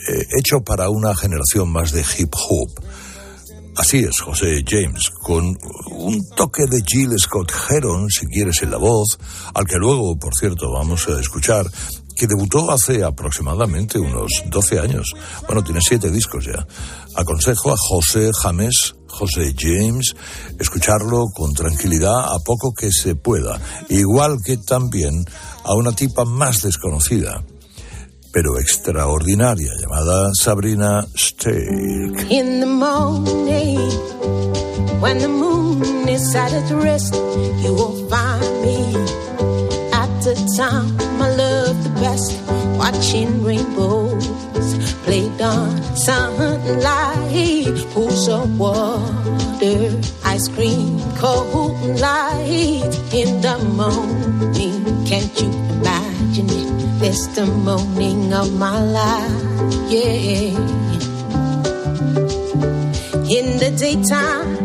eh, 0.08 0.26
hecho 0.38 0.62
para 0.62 0.90
una 0.90 1.14
generación 1.16 1.70
más 1.70 1.92
de 1.92 2.04
hip 2.18 2.34
hop. 2.34 2.84
Así 3.76 3.98
es, 3.98 4.20
José 4.20 4.62
James, 4.64 5.10
con 5.10 5.58
un 5.90 6.28
toque 6.36 6.66
de 6.66 6.80
Jill 6.86 7.18
Scott 7.18 7.52
Heron, 7.68 8.08
si 8.08 8.26
quieres, 8.26 8.62
en 8.62 8.70
la 8.70 8.76
voz, 8.76 9.18
al 9.52 9.66
que 9.66 9.78
luego, 9.78 10.16
por 10.16 10.36
cierto, 10.36 10.70
vamos 10.70 11.08
a 11.08 11.18
escuchar, 11.18 11.66
que 12.16 12.26
debutó 12.26 12.70
hace 12.70 13.04
aproximadamente 13.04 13.98
unos 13.98 14.30
12 14.46 14.80
años. 14.80 15.12
Bueno, 15.46 15.62
tiene 15.62 15.80
siete 15.80 16.10
discos 16.10 16.44
ya. 16.46 16.66
Aconsejo 17.14 17.72
a 17.72 17.76
José 17.76 18.30
James, 18.42 18.94
José 19.08 19.54
James, 19.56 20.14
escucharlo 20.58 21.26
con 21.34 21.52
tranquilidad 21.54 22.20
a 22.20 22.38
poco 22.44 22.72
que 22.72 22.90
se 22.90 23.14
pueda, 23.14 23.60
igual 23.88 24.38
que 24.44 24.56
también 24.56 25.24
a 25.64 25.74
una 25.74 25.92
tipa 25.92 26.24
más 26.24 26.62
desconocida, 26.62 27.44
pero 28.32 28.58
extraordinaria, 28.58 29.70
llamada 29.80 30.30
Sabrina 30.34 31.06
Stark. 31.14 32.30
In 32.30 32.60
the 32.60 32.66
morning, 32.66 33.78
when 35.00 35.18
the 35.18 35.28
moon 35.28 36.08
is 36.08 36.34
at 36.34 36.52
its 36.52 36.72
rest, 36.72 37.14
you 37.62 37.72
will 37.72 38.08
find 38.08 38.62
me 38.62 38.94
at 39.92 40.08
the 40.24 40.34
time 40.56 41.13
Watching 42.04 43.42
rainbows 43.42 44.28
played 45.04 45.40
on 45.40 45.80
sunlight, 45.96 47.64
pools 47.94 48.28
of 48.28 48.58
water, 48.58 50.00
ice 50.22 50.46
cream, 50.48 51.00
cold 51.16 51.98
light 51.98 52.92
in 53.10 53.40
the 53.40 53.56
morning. 53.72 54.84
Can't 55.06 55.40
you 55.40 55.48
imagine 55.48 56.50
it? 56.50 56.68
It's 57.08 57.26
the 57.28 57.46
morning 57.46 58.34
of 58.34 58.52
my 58.52 58.82
life, 58.82 59.90
yeah. 59.90 60.60
In 63.32 63.56
the 63.56 63.70
daytime, 63.78 64.58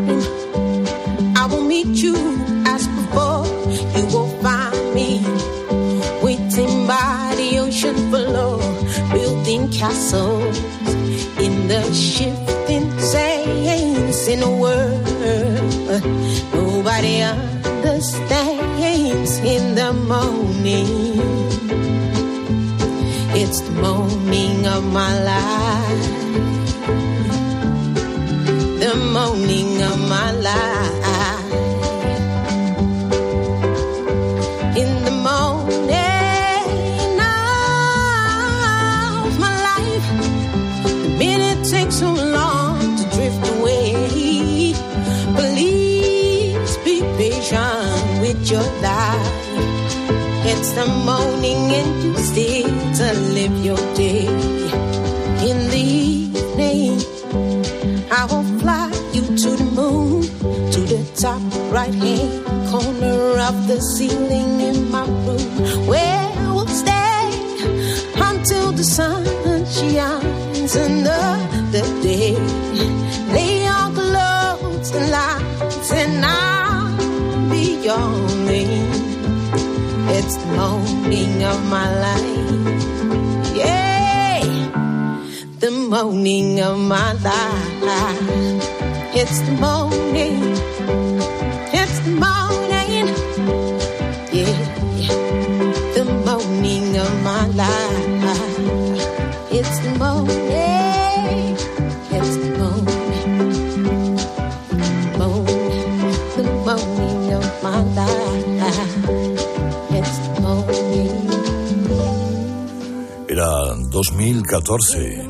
I 1.37 1.45
will 1.45 1.63
meet 1.63 2.03
you 2.03 2.28
castles 9.79 10.59
in 11.39 11.69
the 11.69 11.81
shifting 11.93 12.87
sands 12.99 14.27
in 14.27 14.43
a 14.43 14.51
world 14.63 15.05
nobody 16.53 17.21
understands. 17.21 18.59
In 19.39 19.75
the 19.75 19.93
morning, 19.93 20.87
it's 23.41 23.61
the 23.61 23.71
morning 23.71 24.67
of 24.67 24.83
my 24.91 25.13
life 25.23 26.19
the 28.79 28.95
morning 28.95 29.81
of 29.81 29.99
my 30.09 30.31
life. 30.31 31.38
Morning 86.03 86.61
of 86.61 86.79
my 86.79 87.11
life. 87.11 88.21
It's 89.13 89.41
the 89.41 89.51
morning. 89.51 90.39
It's 91.79 91.99
the 92.05 92.13
morning. 92.23 93.07
Yeah. 94.31 94.59
The 95.95 96.05
morning 96.25 96.97
of 96.97 97.11
my 97.21 97.47
life. 97.47 99.01
It's 99.51 99.75
the 99.83 99.91
morning. 99.99 101.57
It's 102.15 102.33
the. 102.37 102.49
Morning. 105.19 105.67
The 106.37 106.43
morning 106.67 107.33
of 107.39 107.47
my 107.61 107.81
life. 107.99 109.05
It's 109.99 110.15
the 110.23 110.31
morning. 110.39 111.29
Era 113.29 113.75
2014, 113.91 115.28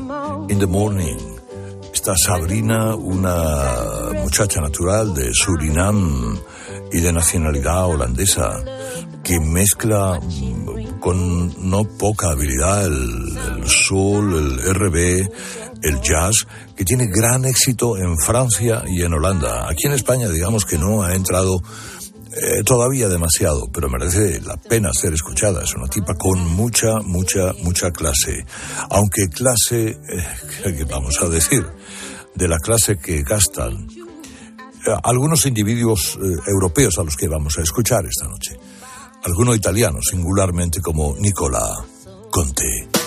In 0.50 0.58
the 0.58 0.66
Morning. 0.66 1.16
Está 1.94 2.16
Sabrina, 2.16 2.96
una 2.96 4.10
muchacha 4.20 4.60
natural 4.60 5.14
de 5.14 5.32
Surinam 5.32 6.36
y 6.90 6.98
de 6.98 7.12
nacionalidad 7.12 7.86
holandesa, 7.86 8.64
que 9.22 9.38
mezcla 9.38 10.18
con 10.98 11.70
no 11.70 11.84
poca 11.84 12.30
habilidad 12.30 12.84
el, 12.86 13.38
el 13.58 13.68
soul, 13.68 14.34
el 14.34 14.74
RB, 14.74 15.30
el 15.82 16.00
jazz, 16.00 16.48
que 16.74 16.84
tiene 16.84 17.06
gran 17.06 17.44
éxito 17.44 17.96
en 17.96 18.18
Francia 18.18 18.82
y 18.88 19.02
en 19.02 19.14
Holanda. 19.14 19.68
Aquí 19.70 19.86
en 19.86 19.92
España, 19.92 20.28
digamos 20.28 20.64
que 20.64 20.78
no 20.78 21.04
ha 21.04 21.14
entrado 21.14 21.62
eh, 22.42 22.62
todavía 22.64 23.08
demasiado, 23.08 23.70
pero 23.70 23.90
merece 23.90 24.40
la 24.40 24.56
pena 24.56 24.92
ser 24.94 25.12
escuchada. 25.12 25.62
Es 25.62 25.74
una 25.74 25.88
tipa 25.88 26.14
con 26.14 26.38
mucha, 26.46 27.00
mucha, 27.04 27.52
mucha 27.62 27.90
clase. 27.90 28.46
Aunque 28.88 29.28
clase, 29.28 29.90
eh, 29.90 30.26
¿qué 30.76 30.84
vamos 30.84 31.20
a 31.22 31.28
decir? 31.28 31.66
De 32.34 32.48
la 32.48 32.58
clase 32.58 32.98
que 32.98 33.22
gastan 33.22 33.88
eh, 34.86 34.96
algunos 35.02 35.44
individuos 35.44 36.16
eh, 36.16 36.36
europeos 36.46 36.98
a 36.98 37.04
los 37.04 37.16
que 37.16 37.28
vamos 37.28 37.58
a 37.58 37.62
escuchar 37.62 38.06
esta 38.06 38.26
noche. 38.26 38.56
Alguno 39.24 39.54
italiano, 39.54 39.98
singularmente 40.02 40.80
como 40.80 41.14
Nicola 41.18 41.84
Conte. 42.30 42.99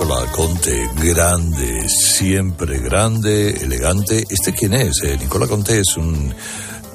Nicolás 0.00 0.30
Conte, 0.30 0.88
grande, 0.96 1.86
siempre 1.86 2.78
grande, 2.78 3.50
elegante. 3.50 4.24
¿Este 4.30 4.54
quién 4.54 4.72
es? 4.72 5.02
Eh, 5.02 5.18
Nicolás 5.20 5.50
Conte 5.50 5.78
es 5.78 5.94
un 5.98 6.34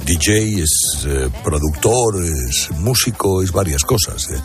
DJ, 0.04 0.64
es 0.64 1.06
eh, 1.06 1.30
productor, 1.44 2.24
es 2.26 2.72
músico, 2.80 3.44
es 3.44 3.52
varias 3.52 3.84
cosas. 3.84 4.28
eh. 4.32 4.42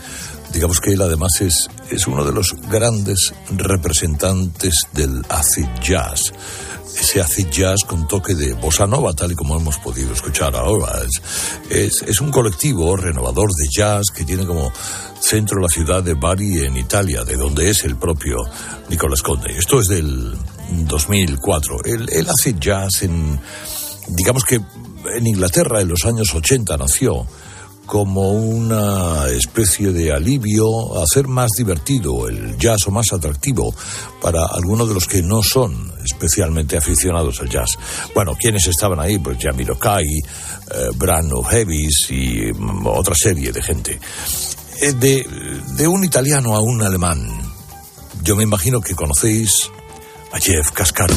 Digamos 0.52 0.78
que 0.78 0.92
él 0.92 1.00
además 1.00 1.40
es, 1.40 1.70
es 1.90 2.06
uno 2.06 2.22
de 2.22 2.32
los 2.32 2.54
grandes 2.70 3.32
representantes 3.48 4.74
del 4.92 5.22
acid 5.30 5.66
jazz. 5.80 6.30
Ese 6.98 7.20
acid 7.20 7.48
jazz 7.48 7.80
con 7.86 8.06
toque 8.06 8.34
de 8.34 8.54
bossa 8.54 8.86
nova, 8.86 9.12
tal 9.12 9.32
y 9.32 9.34
como 9.34 9.56
hemos 9.56 9.78
podido 9.78 10.12
escuchar 10.12 10.54
ahora. 10.56 11.02
Es, 11.02 11.22
es, 11.70 12.02
es 12.02 12.20
un 12.20 12.30
colectivo 12.30 12.96
renovador 12.96 13.48
de 13.50 13.68
jazz 13.70 14.06
que 14.14 14.24
tiene 14.24 14.46
como 14.46 14.72
centro 15.20 15.60
la 15.60 15.68
ciudad 15.68 16.02
de 16.02 16.14
Bari 16.14 16.64
en 16.64 16.76
Italia, 16.76 17.24
de 17.24 17.36
donde 17.36 17.70
es 17.70 17.84
el 17.84 17.96
propio 17.96 18.36
Nicolás 18.88 19.22
Conde. 19.22 19.56
Esto 19.56 19.80
es 19.80 19.88
del 19.88 20.36
2004. 20.86 21.84
Él, 21.84 22.08
él 22.10 22.26
hace 22.28 22.54
jazz 22.58 23.02
en, 23.02 23.38
digamos 24.08 24.44
que 24.44 24.56
en 24.56 25.26
Inglaterra 25.26 25.80
en 25.80 25.88
los 25.88 26.04
años 26.04 26.34
80 26.34 26.76
nació 26.76 27.26
como 27.90 28.30
una 28.30 29.26
especie 29.30 29.92
de 29.92 30.12
alivio 30.12 31.02
hacer 31.02 31.26
más 31.26 31.50
divertido 31.58 32.28
el 32.28 32.56
jazz 32.56 32.86
o 32.86 32.92
más 32.92 33.12
atractivo 33.12 33.74
para 34.22 34.46
algunos 34.46 34.86
de 34.86 34.94
los 34.94 35.08
que 35.08 35.22
no 35.22 35.42
son 35.42 35.92
especialmente 36.04 36.76
aficionados 36.76 37.40
al 37.40 37.48
jazz. 37.48 37.70
Bueno, 38.14 38.36
¿quiénes 38.38 38.68
estaban 38.68 39.00
ahí? 39.00 39.18
Pues 39.18 39.38
Jamil 39.40 39.72
Okai, 39.72 40.06
eh, 40.06 40.22
Brano 40.94 41.42
Heavis 41.42 42.10
y 42.10 42.52
mm, 42.52 42.86
otra 42.86 43.16
serie 43.16 43.50
de 43.50 43.60
gente. 43.60 43.98
Eh, 44.80 44.92
de, 44.92 45.26
de 45.74 45.88
un 45.88 46.04
italiano 46.04 46.54
a 46.54 46.60
un 46.60 46.82
alemán, 46.82 47.26
yo 48.22 48.36
me 48.36 48.44
imagino 48.44 48.80
que 48.80 48.94
conocéis 48.94 49.68
a 50.30 50.38
Jeff 50.38 50.70
Cascaro. 50.70 51.16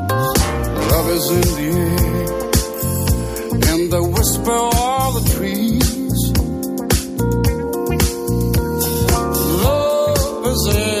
Love 1.01 1.13
is 1.13 1.27
in 1.31 1.41
the 1.41 1.67
air, 1.81 2.13
in 3.73 3.81
the 3.89 4.03
whisper 4.03 4.51
of 4.51 5.11
the 5.17 5.23
trees. 5.33 6.19
Love 9.65 10.45
is 10.45 10.63
in 10.75 11.00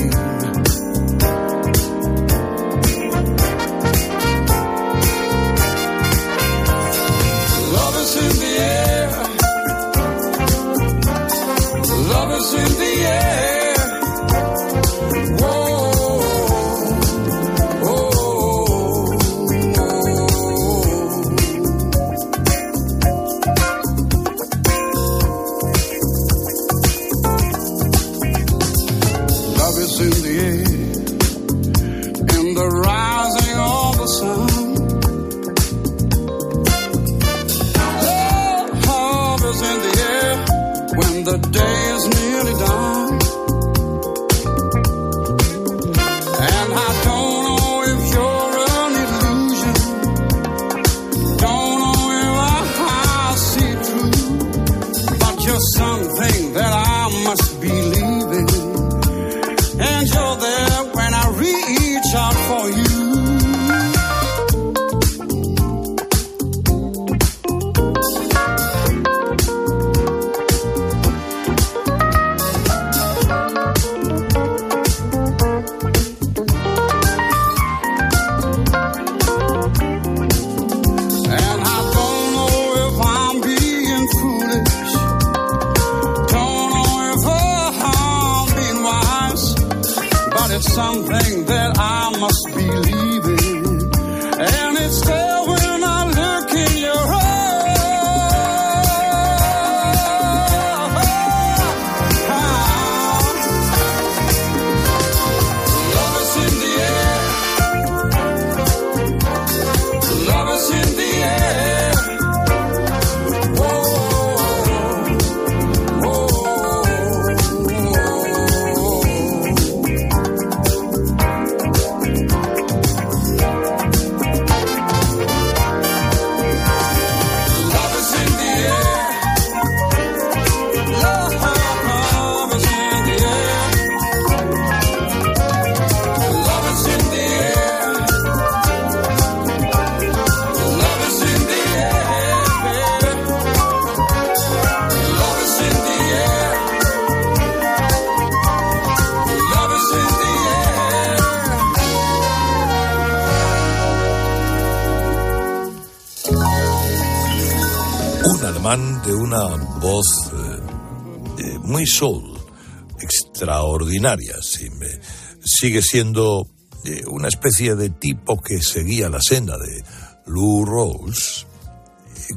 Extraordinaria. 163.81 164.35
sí, 164.41 164.69
me- 164.71 164.99
sigue 165.43 165.81
siendo 165.81 166.47
eh, 166.85 167.01
una 167.09 167.27
especie 167.27 167.75
de 167.75 167.89
tipo 167.89 168.39
que 168.41 168.61
seguía 168.61 169.09
la 169.09 169.21
senda 169.21 169.57
de 169.57 169.83
Lou 170.27 170.65
Rawls, 170.65 171.45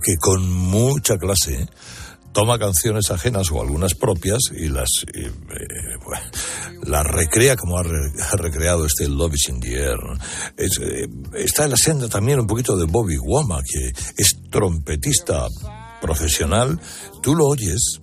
que 0.02 0.16
con 0.18 0.50
mucha 0.50 1.18
clase 1.18 1.66
toma 2.32 2.58
canciones 2.58 3.10
ajenas 3.10 3.50
o 3.52 3.60
algunas 3.60 3.94
propias 3.94 4.40
y 4.56 4.68
las, 4.68 4.88
eh, 5.14 5.30
las 6.84 7.06
recrea 7.06 7.56
como 7.56 7.78
ha, 7.78 7.82
re- 7.82 8.10
ha 8.30 8.36
recreado 8.36 8.86
este 8.86 9.08
Love 9.08 9.34
is 9.34 9.48
in 9.50 9.60
the 9.60 9.74
Air. 9.76 9.98
Es, 10.56 10.78
eh, 10.78 11.06
está 11.34 11.64
en 11.64 11.70
la 11.70 11.76
senda 11.76 12.08
también 12.08 12.40
un 12.40 12.46
poquito 12.46 12.76
de 12.76 12.86
Bobby 12.86 13.16
Womack, 13.18 13.64
que 13.64 13.92
es 14.16 14.34
trompetista 14.50 15.46
profesional. 16.00 16.80
Tú 17.22 17.34
lo 17.34 17.46
oyes 17.46 18.00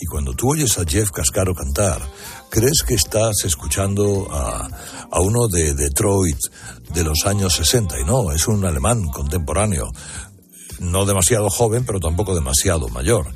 y 0.00 0.06
cuando 0.06 0.32
tú 0.34 0.50
oyes 0.52 0.76
a 0.78 0.84
Jeff 0.84 1.10
Cascaro 1.10 1.54
cantar, 1.54 2.00
crees 2.50 2.82
que 2.86 2.94
estás 2.94 3.44
escuchando 3.44 4.28
a, 4.30 4.68
a 5.10 5.20
uno 5.20 5.48
de 5.48 5.74
Detroit 5.74 6.38
de 6.94 7.04
los 7.04 7.26
años 7.26 7.54
60 7.54 8.00
y 8.00 8.04
no, 8.04 8.32
es 8.32 8.48
un 8.48 8.64
alemán 8.64 9.08
contemporáneo 9.08 9.90
no 10.80 11.04
demasiado 11.04 11.50
joven, 11.50 11.84
pero 11.84 12.00
tampoco 12.00 12.34
demasiado 12.34 12.88
mayor. 12.88 13.26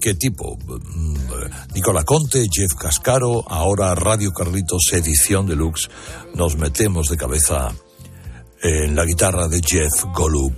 ¿Qué 0.00 0.14
tipo? 0.14 0.56
Mm, 0.56 1.74
Nicola 1.74 2.04
Conte, 2.04 2.46
Jeff 2.50 2.74
Cascaro, 2.78 3.44
ahora 3.48 3.94
Radio 3.94 4.32
Carlitos 4.32 4.92
Edición 4.92 5.46
Deluxe. 5.46 5.88
Nos 6.34 6.56
metemos 6.56 7.08
de 7.08 7.16
cabeza 7.16 7.72
en 8.62 8.94
la 8.94 9.04
guitarra 9.04 9.48
de 9.48 9.60
Jeff 9.60 10.04
Golub. 10.14 10.54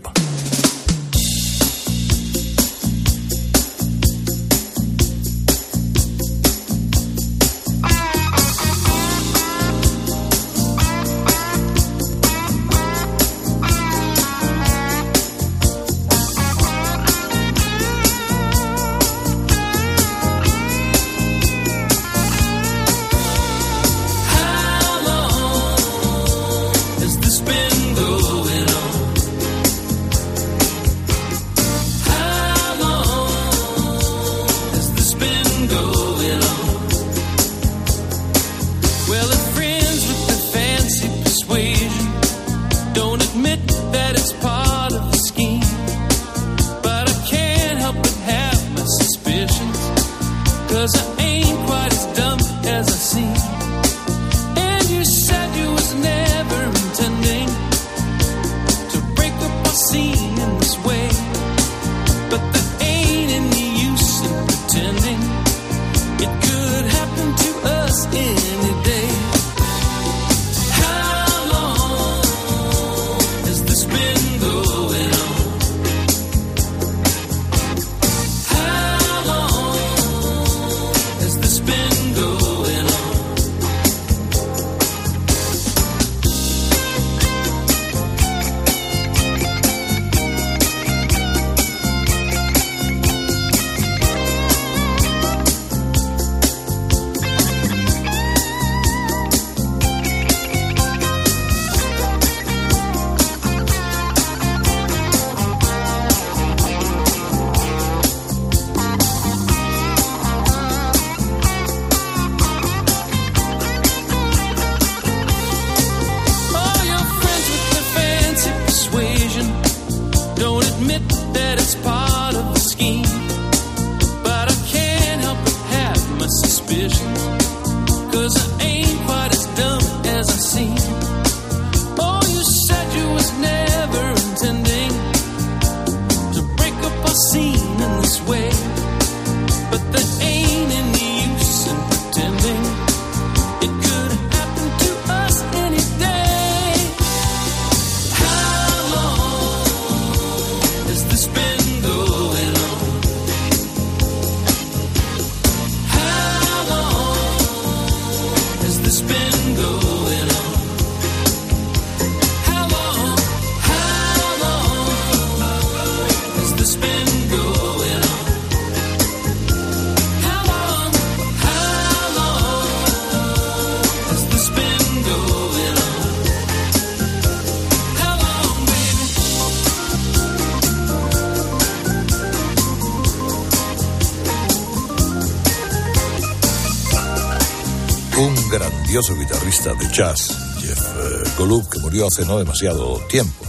Guitarrista 189.51 189.75
de 189.75 189.93
jazz, 189.93 190.29
Jeff 190.61 190.79
eh, 190.79 191.31
Golub, 191.37 191.69
que 191.69 191.81
murió 191.81 192.07
hace 192.07 192.25
no 192.25 192.39
demasiado 192.39 193.01
tiempo. 193.09 193.45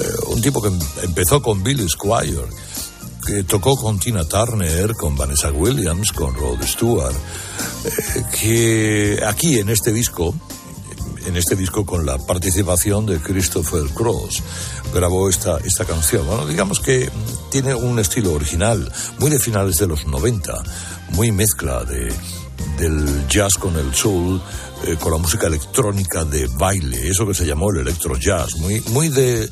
Eh, 0.00 0.04
un 0.28 0.40
tipo 0.40 0.62
que 0.62 0.68
em- 0.68 0.78
empezó 1.02 1.42
con 1.42 1.62
Billy 1.62 1.88
Squire, 1.88 2.44
que 3.26 3.42
tocó 3.42 3.76
con 3.76 3.98
Tina 3.98 4.24
Turner, 4.24 4.94
con 4.94 5.16
Vanessa 5.16 5.50
Williams, 5.50 6.12
con 6.12 6.34
Rod 6.34 6.62
Stewart, 6.64 7.16
eh, 7.84 8.24
que 8.40 9.24
aquí 9.26 9.58
en 9.58 9.70
este 9.70 9.92
disco, 9.92 10.32
en 11.26 11.36
este 11.36 11.56
disco 11.56 11.84
con 11.84 12.06
la 12.06 12.18
participación 12.18 13.04
de 13.06 13.18
Christopher 13.18 13.88
Cross, 13.92 14.42
grabó 14.94 15.28
esta, 15.28 15.58
esta 15.58 15.84
canción. 15.84 16.26
Bueno, 16.28 16.46
digamos 16.46 16.78
que 16.78 17.10
tiene 17.50 17.74
un 17.74 17.98
estilo 17.98 18.34
original, 18.34 18.90
muy 19.18 19.30
de 19.30 19.40
finales 19.40 19.78
de 19.78 19.88
los 19.88 20.06
90, 20.06 20.52
muy 21.10 21.32
mezcla 21.32 21.82
de, 21.82 22.12
del 22.78 23.26
jazz 23.28 23.54
con 23.54 23.76
el 23.76 23.94
soul, 23.94 24.40
eh, 24.84 24.96
con 25.00 25.12
la 25.12 25.18
música 25.18 25.46
electrónica 25.46 26.24
de 26.24 26.46
baile, 26.46 27.08
eso 27.08 27.26
que 27.26 27.34
se 27.34 27.44
llamó 27.44 27.70
el 27.70 27.78
electro 27.78 28.16
jazz, 28.16 28.56
muy, 28.56 28.80
muy 28.92 29.08
de, 29.08 29.48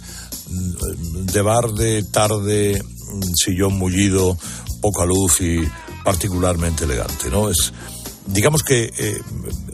de 0.48 1.42
bar 1.42 1.72
de 1.72 2.04
tarde, 2.04 2.80
sillón 3.34 3.74
mullido, 3.74 4.38
poca 4.80 5.04
luz 5.04 5.40
y 5.40 5.60
particularmente 6.04 6.84
elegante, 6.84 7.30
¿no? 7.30 7.50
Es, 7.50 7.72
digamos 8.26 8.62
que 8.62 8.92
eh, 8.96 9.20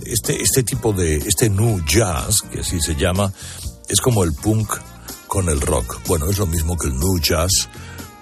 este, 0.07 0.43
este 0.43 0.63
tipo 0.63 0.93
de, 0.93 1.17
este 1.17 1.51
new 1.51 1.85
jazz, 1.87 2.41
que 2.51 2.61
así 2.61 2.81
se 2.81 2.97
llama, 2.97 3.33
es 3.89 4.01
como 4.01 4.25
el 4.25 4.33
punk 4.33 4.73
con 5.27 5.49
el 5.49 5.61
rock. 5.61 6.01
Bueno, 6.07 6.29
es 6.31 6.39
lo 6.39 6.47
mismo 6.47 6.77
que 6.77 6.89
el 6.89 6.99
new 6.99 7.19
jazz 7.19 7.69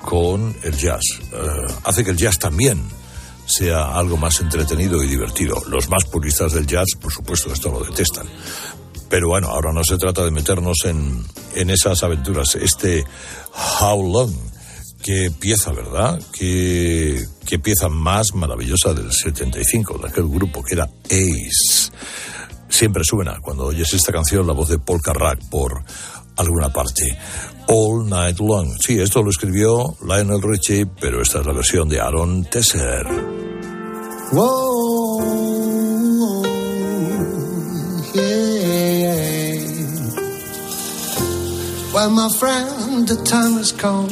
con 0.02 0.56
el 0.62 0.76
jazz. 0.76 1.02
Eh, 1.32 1.74
hace 1.84 2.04
que 2.04 2.10
el 2.10 2.16
jazz 2.16 2.38
también 2.38 2.82
sea 3.50 3.94
algo 3.94 4.16
más 4.16 4.40
entretenido 4.40 5.02
y 5.02 5.08
divertido. 5.08 5.56
Los 5.68 5.88
más 5.88 6.04
puristas 6.04 6.52
del 6.52 6.66
jazz, 6.66 6.86
por 7.00 7.12
supuesto, 7.12 7.52
esto 7.52 7.70
lo 7.70 7.82
detestan. 7.84 8.26
Pero 9.08 9.28
bueno, 9.28 9.48
ahora 9.48 9.72
no 9.72 9.82
se 9.82 9.98
trata 9.98 10.24
de 10.24 10.30
meternos 10.30 10.84
en, 10.84 11.24
en 11.56 11.70
esas 11.70 12.02
aventuras. 12.04 12.54
Este 12.54 13.04
How 13.80 14.02
Long, 14.02 14.32
qué 15.02 15.32
pieza, 15.36 15.72
¿verdad? 15.72 16.20
Qué, 16.32 17.26
qué 17.44 17.58
pieza 17.58 17.88
más 17.88 18.34
maravillosa 18.34 18.94
del 18.94 19.12
75, 19.12 19.98
de 19.98 20.08
aquel 20.08 20.28
grupo 20.28 20.62
que 20.62 20.74
era 20.74 20.88
Ace. 21.06 21.90
Siempre 22.68 23.02
suena 23.04 23.40
cuando 23.42 23.66
oyes 23.66 23.92
esta 23.92 24.12
canción 24.12 24.46
la 24.46 24.52
voz 24.52 24.68
de 24.68 24.78
Paul 24.78 25.02
Carrack 25.02 25.48
por 25.50 25.82
alguna 26.36 26.72
parte. 26.72 27.18
All 27.72 28.04
Night 28.04 28.40
Long. 28.40 28.76
Sí, 28.80 28.98
esto 28.98 29.22
lo 29.22 29.30
escribió 29.30 29.96
Lionel 30.04 30.42
Richie, 30.42 30.86
pero 30.86 31.22
esta 31.22 31.38
es 31.38 31.46
la 31.46 31.52
versión 31.52 31.88
de 31.88 32.00
Aaron 32.00 32.44
Tesser. 32.44 33.06
Well, 41.92 42.10
my 42.10 42.28
friend, 42.28 43.06
the 43.06 43.16
time 43.24 43.54
has 43.58 43.70
come. 43.70 44.08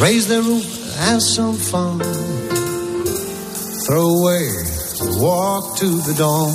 Raise 0.00 0.26
the 0.26 0.42
roof, 0.42 0.64
have 0.98 1.22
some 1.22 1.56
fun. 1.56 2.00
Throw 3.86 4.08
away, 4.18 4.48
walk 5.20 5.76
to 5.78 6.00
the 6.02 6.14
dawn. 6.18 6.52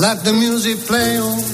Let 0.00 0.24
the 0.24 0.32
music 0.32 0.86
play 0.86 1.18
on. 1.18 1.53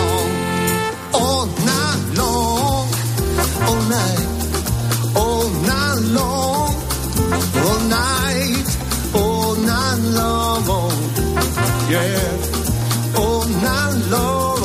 All 11.93 13.45
night 13.45 13.95
long. 14.09 14.57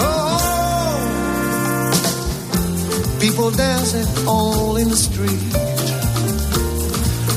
Oh. 0.00 0.28
People 3.18 3.50
dancing 3.50 4.28
all 4.28 4.76
in 4.76 4.90
the 4.90 4.96
street. 4.96 5.52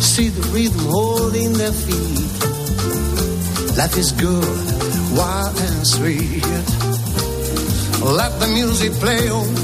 See 0.02 0.28
the 0.28 0.42
rhythm 0.52 0.86
holding 0.90 1.54
their 1.54 1.72
feet. 1.72 2.32
Life 3.78 3.98
is 3.98 4.12
good, 4.12 4.44
wild 5.18 5.58
and 5.58 5.88
sweet. 5.88 6.44
Let 8.04 8.38
the 8.42 8.48
music 8.54 8.92
play 9.00 9.30
on. 9.30 9.56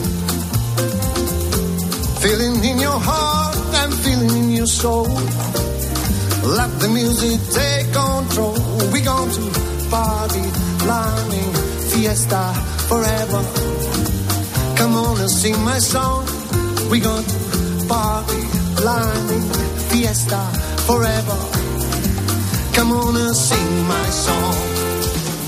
Feeling 2.22 2.64
in 2.64 2.80
your 2.80 2.98
heart 2.98 3.58
and 3.82 3.94
feeling 3.94 4.44
in 4.44 4.52
your 4.52 4.68
soul. 4.68 5.67
Let 6.56 6.80
the 6.80 6.88
music 6.88 7.42
take 7.52 7.92
control. 7.92 8.56
We 8.94 9.02
going 9.02 9.32
to 9.32 9.42
party, 9.90 10.46
lining, 10.88 11.52
fiesta 11.92 12.54
forever. 12.88 13.44
Come 14.78 14.96
on 14.96 15.20
and 15.20 15.30
sing 15.30 15.62
my 15.66 15.78
song. 15.80 16.26
We 16.90 17.02
going 17.02 17.26
to 17.26 17.86
party, 17.90 18.42
lining, 18.82 19.44
fiesta 19.90 20.40
forever. 20.88 21.38
Come 22.72 22.94
on 22.94 23.18
and 23.18 23.36
sing 23.36 23.84
my 23.86 24.08
song. 24.10 24.56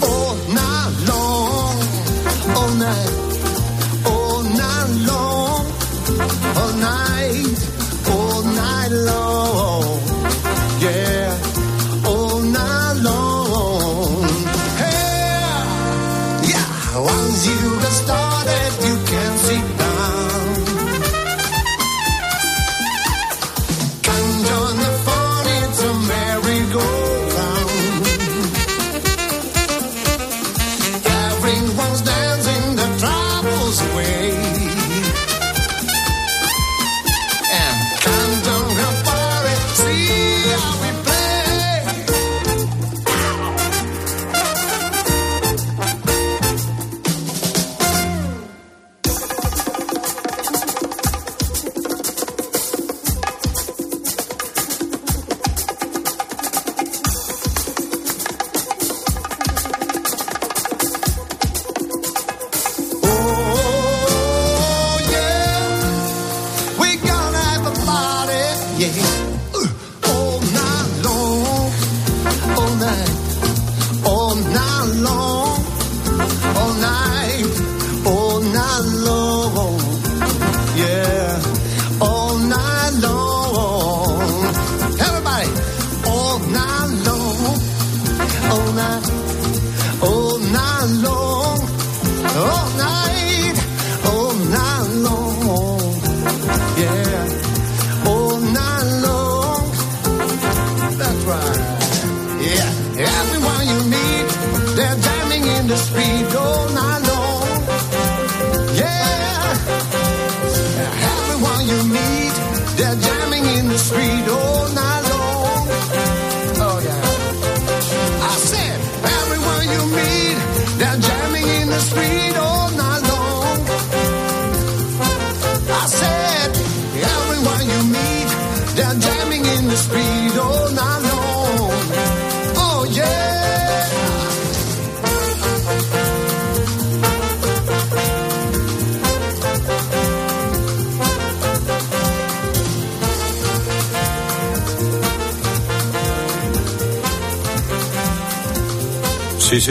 All 0.04 0.36
night 0.52 0.95
long, 1.08 1.76
all 2.58 2.74
night, 2.76 3.12
all 4.06 4.43
night 4.43 4.89
long, 5.08 5.66
all 6.60 6.74
night, 6.74 7.58
all 8.10 8.43
night 8.43 8.91
long. 8.91 10.39
Yeah, 10.80 11.18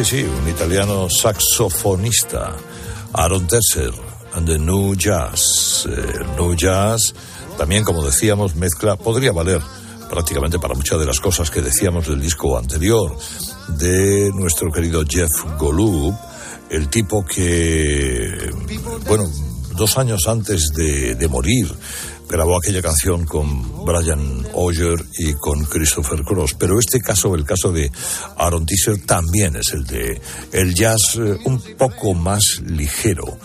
sí, 0.05 0.19
sí, 0.19 0.23
un 0.23 0.49
italiano 0.49 1.09
saxofonista, 1.11 2.55
Aaron 3.15 3.49
Tesser, 3.49 3.93
and 4.35 4.47
the 4.47 4.59
New 4.59 4.95
Jazz. 4.95 5.89
Eh, 5.91 6.25
New 6.37 6.55
Jazz 6.55 7.15
también, 7.57 7.83
como 7.83 8.05
decíamos, 8.05 8.55
mezcla, 8.55 8.97
podría 8.97 9.33
valer 9.33 9.61
prácticamente 10.09 10.59
para 10.61 10.75
muchas 10.75 11.01
de 11.01 11.07
las 11.07 11.19
cosas 11.19 11.51
que 11.51 11.63
decíamos 11.63 12.07
del 12.07 12.21
disco 12.21 12.57
anterior 12.57 13.17
de 13.69 14.31
nuestro 14.35 14.71
querido 14.71 15.05
Jeff 15.09 15.31
Golub, 15.59 16.15
el 16.71 16.89
tipo 16.89 17.25
que, 17.25 18.53
bueno, 19.07 19.25
dos 19.75 19.99
años 19.99 20.29
antes 20.29 20.71
de 20.75 21.29
morir, 21.29 21.67
grabó 22.29 22.59
aquella 22.59 22.83
canción 22.83 23.25
con 23.25 23.85
Brian 23.85 24.47
Oyer 24.55 25.05
y 25.19 25.33
con 25.35 25.65
Christopher 25.65 26.23
Cross. 26.23 26.55
Pero 26.59 26.79
este 26.79 27.01
caso, 27.01 27.35
el 27.35 27.45
caso 27.45 27.73
de 27.73 27.91
Aaron 28.37 28.67
Tisser, 28.67 29.05
también 29.05 29.57
es 29.57 29.73
el 29.73 29.85
de 29.85 30.21
el 30.53 30.75
jazz 30.75 31.17
eh, 31.17 31.39
un 31.45 31.61
poco 31.77 32.15
más 32.15 32.61
ligero, 32.65 33.39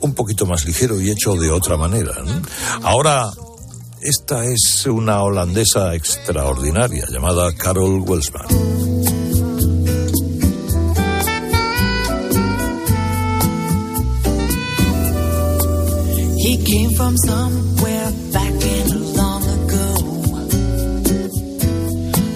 un 0.00 0.14
poquito 0.14 0.46
más 0.46 0.64
ligero 0.64 1.00
y 1.00 1.10
hecho 1.10 1.34
de 1.34 1.50
otra 1.50 1.76
manera. 1.76 2.12
Ahora, 2.82 3.30
esta 4.00 4.44
es 4.46 4.86
una 4.86 5.22
holandesa 5.22 5.94
extraordinaria 5.94 7.06
llamada 7.08 7.54
Carol 7.54 8.00
Welsman. 8.00 8.46
He 16.44 16.56
came 16.56 16.90
from 16.96 17.16
somewhere 17.24 18.01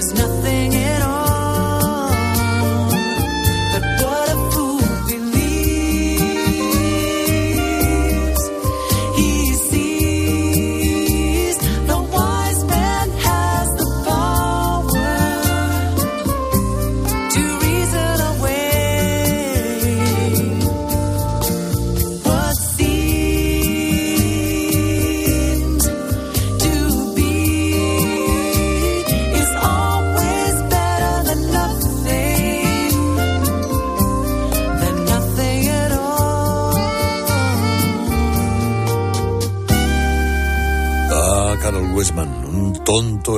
there's 0.00 0.14
nothing 0.14 0.74
else 0.76 0.97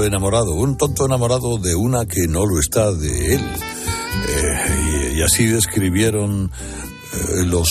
enamorado, 0.05 0.55
un 0.55 0.77
tonto 0.77 1.05
enamorado 1.05 1.59
de 1.59 1.75
una 1.75 2.07
que 2.07 2.29
no 2.29 2.47
lo 2.47 2.61
está 2.61 2.93
de 2.93 3.35
él. 3.35 3.41
Eh, 4.29 5.15
y, 5.17 5.23
así 5.23 5.47
describieron 5.47 6.51
eh, 7.13 7.45
los 7.45 7.69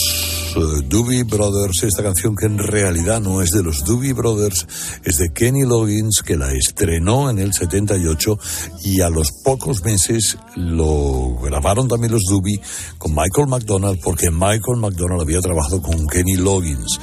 eh, 0.55 0.85
Doobie 0.85 1.23
Brothers 1.23 1.83
esta 1.83 2.03
canción 2.03 2.35
que 2.35 2.45
en 2.45 2.57
realidad 2.57 3.21
no 3.21 3.41
es 3.41 3.49
de 3.49 3.63
los 3.63 3.83
Doobie 3.83 4.13
Brothers, 4.13 4.67
es 5.03 5.17
de 5.17 5.31
Kenny 5.33 5.63
Loggins 5.63 6.21
que 6.25 6.37
la 6.37 6.51
estrenó 6.51 7.29
en 7.29 7.39
el 7.39 7.53
78 7.53 8.37
y 8.83 9.01
a 9.01 9.09
los 9.09 9.31
pocos 9.43 9.83
meses 9.83 10.37
lo 10.55 11.37
grabaron 11.41 11.87
también 11.87 12.13
los 12.13 12.23
Doobie 12.23 12.61
con 12.97 13.13
Michael 13.13 13.47
McDonald 13.47 13.99
porque 14.03 14.29
Michael 14.31 14.77
McDonald 14.77 15.21
había 15.21 15.41
trabajado 15.41 15.81
con 15.81 16.07
Kenny 16.07 16.35
Loggins 16.37 16.99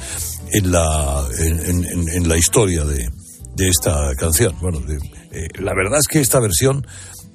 en 0.51 0.71
la, 0.71 1.27
en 1.39 2.27
la 2.27 2.37
historia 2.37 2.85
de, 2.85 3.09
de 3.57 3.67
esta 3.69 4.13
canción. 4.15 4.55
Bueno, 4.61 4.79
de- 4.79 4.97
eh, 5.31 5.47
la 5.59 5.73
verdad 5.73 5.99
es 5.99 6.07
que 6.07 6.19
esta 6.21 6.39
versión 6.39 6.85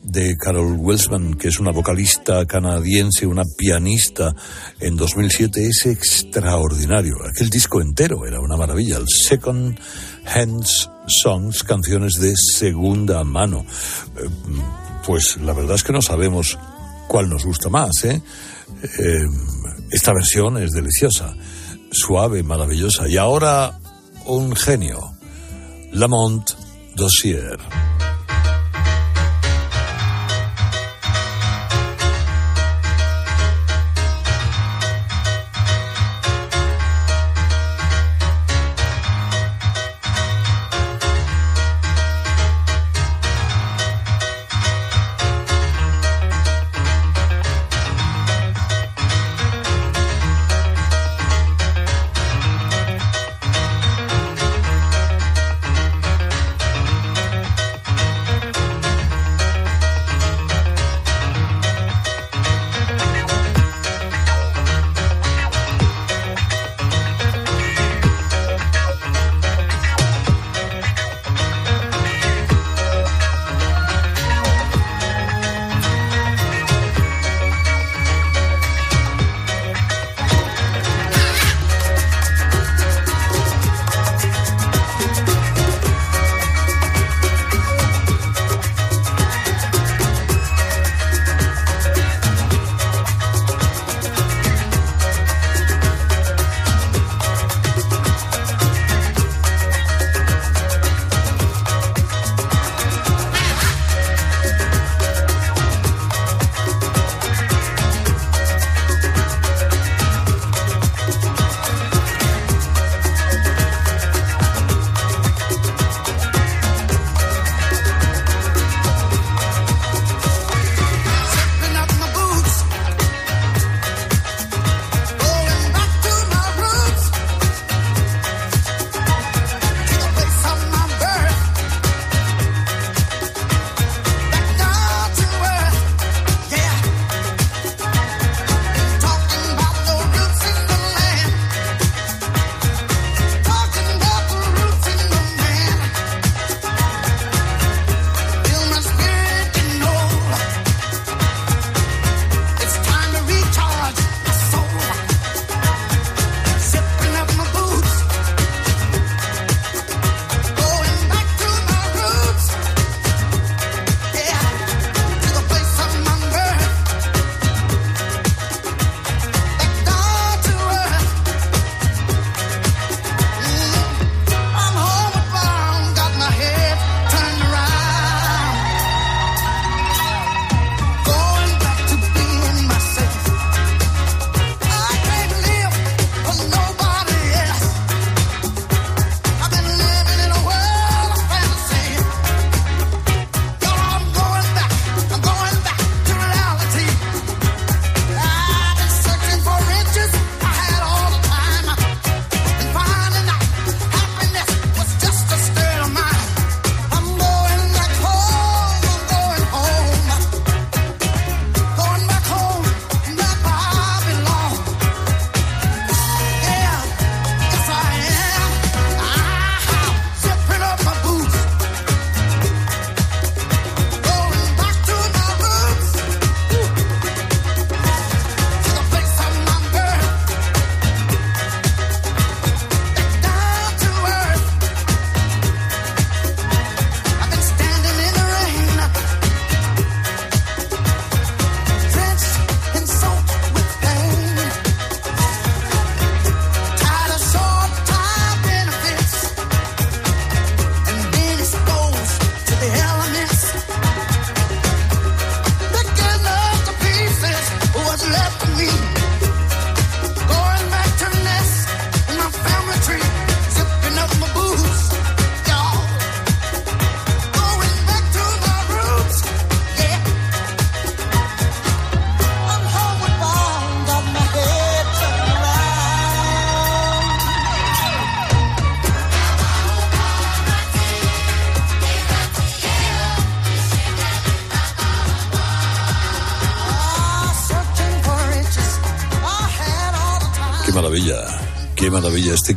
de 0.04 0.36
Carol 0.36 0.76
Welsman, 0.78 1.34
que 1.34 1.48
es 1.48 1.60
una 1.60 1.70
vocalista 1.70 2.44
canadiense, 2.46 3.26
una 3.26 3.44
pianista 3.56 4.34
en 4.80 4.96
2007, 4.96 5.66
es 5.68 5.86
extraordinario. 5.86 7.14
Aquel 7.28 7.50
disco 7.50 7.80
entero 7.80 8.26
era 8.26 8.40
una 8.40 8.56
maravilla. 8.56 8.96
El 8.96 9.06
Second 9.08 9.78
Hands 10.26 10.90
Songs, 11.06 11.62
canciones 11.62 12.14
de 12.14 12.32
segunda 12.36 13.22
mano. 13.24 13.64
Eh, 14.16 14.28
Pues 15.04 15.36
la 15.38 15.52
verdad 15.52 15.74
es 15.74 15.82
que 15.82 15.92
no 15.92 16.00
sabemos 16.00 16.56
cuál 17.08 17.28
nos 17.28 17.44
gusta 17.44 17.68
más, 17.68 17.90
¿eh? 18.04 18.22
Eh, 19.00 19.26
esta 19.90 20.12
versión 20.14 20.58
es 20.62 20.70
deliciosa, 20.70 21.34
suave, 21.90 22.44
maravillosa. 22.44 23.08
Y 23.08 23.16
ahora 23.16 23.80
un 24.26 24.54
genio, 24.54 25.00
Lamont 25.95 26.57
Dossier. 26.97 27.57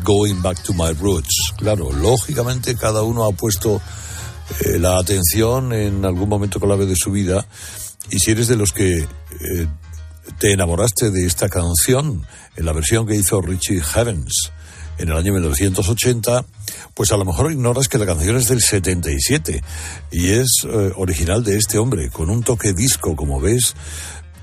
Going 0.06 0.44
Back 0.44 0.62
to 0.62 0.74
My 0.74 0.94
Roots. 0.94 1.54
Claro, 1.58 1.92
lógicamente 1.92 2.76
cada 2.76 3.02
uno 3.02 3.26
ha 3.26 3.32
puesto 3.32 3.82
eh, 4.62 4.78
la 4.78 5.00
atención 5.00 5.74
en 5.74 6.06
algún 6.06 6.30
momento 6.30 6.60
clave 6.60 6.86
de 6.86 6.96
su 6.96 7.12
vida 7.12 7.48
y 8.12 8.20
si 8.20 8.32
eres 8.32 8.48
de 8.48 8.56
los 8.56 8.72
que 8.72 9.00
eh, 9.00 9.68
te 10.38 10.52
enamoraste 10.54 11.10
de 11.10 11.26
esta 11.26 11.50
canción 11.50 12.24
en 12.56 12.66
la 12.66 12.72
versión 12.72 13.08
que 13.08 13.16
hizo 13.16 13.42
Richie 13.42 13.82
Havens 13.96 14.52
en 14.98 15.10
el 15.10 15.18
año 15.18 15.34
1980, 15.34 16.46
pues 16.94 17.12
a 17.12 17.18
lo 17.18 17.26
mejor 17.26 17.52
ignoras 17.52 17.90
que 17.90 17.98
la 17.98 18.06
canción 18.06 18.38
es 18.38 18.48
del 18.48 18.62
77 18.62 19.62
y 20.12 20.30
es 20.30 20.48
eh, 20.66 20.92
original 20.96 21.44
de 21.44 21.58
este 21.58 21.80
hombre, 21.80 22.10
con 22.10 22.30
un 22.30 22.44
toque 22.44 22.74
disco, 22.74 23.16
como 23.16 23.42
ves, 23.42 23.76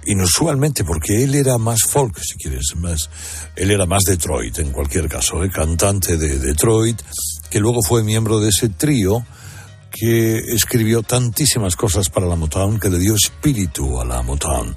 inusualmente, 0.06 0.84
porque 0.84 1.22
él 1.22 1.34
era 1.34 1.58
más 1.58 1.82
folk, 1.82 2.18
si 2.18 2.36
quieres, 2.36 2.74
más, 2.76 3.08
él 3.56 3.70
era 3.70 3.86
más 3.86 4.02
Detroit, 4.06 4.58
en 4.58 4.72
cualquier 4.72 5.08
caso, 5.08 5.42
¿eh? 5.44 5.50
cantante 5.50 6.16
de 6.16 6.38
Detroit, 6.38 7.00
que 7.50 7.60
luego 7.60 7.80
fue 7.86 8.02
miembro 8.02 8.40
de 8.40 8.48
ese 8.48 8.68
trío 8.68 9.24
que 9.90 10.38
escribió 10.38 11.02
tantísimas 11.02 11.76
cosas 11.76 12.08
para 12.08 12.26
la 12.26 12.36
Motown 12.36 12.80
que 12.80 12.88
le 12.88 12.98
dio 12.98 13.14
espíritu 13.14 14.00
a 14.00 14.04
la 14.04 14.22
Motown. 14.22 14.74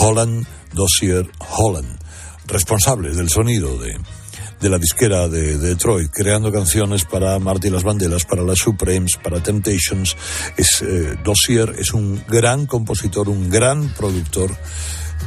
Holland, 0.00 0.46
Dossier, 0.72 1.30
Holland, 1.38 1.98
responsables 2.46 3.16
del 3.16 3.28
sonido 3.28 3.76
de, 3.78 3.98
de 4.60 4.70
la 4.70 4.78
disquera 4.78 5.28
de, 5.28 5.58
de 5.58 5.68
Detroit, 5.68 6.10
creando 6.10 6.50
canciones 6.50 7.04
para 7.04 7.38
Marty 7.38 7.70
las 7.70 7.82
Banderas, 7.82 8.24
para 8.24 8.42
las 8.42 8.58
Supremes, 8.58 9.12
para 9.22 9.42
Temptations. 9.42 10.16
Es, 10.56 10.82
eh, 10.82 11.16
Dossier 11.22 11.74
es 11.78 11.92
un 11.92 12.22
gran 12.28 12.66
compositor, 12.66 13.28
un 13.28 13.50
gran 13.50 13.88
productor 13.94 14.56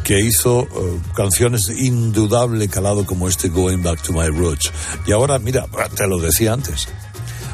que 0.03 0.19
hizo 0.19 0.61
eh, 0.61 0.99
canciones 1.15 1.69
indudable 1.69 2.67
calado 2.67 3.05
como 3.05 3.27
este 3.27 3.49
Going 3.49 3.83
Back 3.83 4.01
to 4.01 4.13
My 4.13 4.27
Roots. 4.27 4.71
Y 5.05 5.11
ahora, 5.11 5.39
mira, 5.39 5.65
te 5.95 6.07
lo 6.07 6.19
decía 6.19 6.53
antes, 6.53 6.87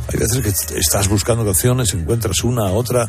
hay 0.07 0.19
veces 0.19 0.41
que 0.41 0.79
estás 0.79 1.07
buscando 1.07 1.43
canciones, 1.43 1.93
encuentras 1.93 2.43
una, 2.43 2.65
otra, 2.71 3.07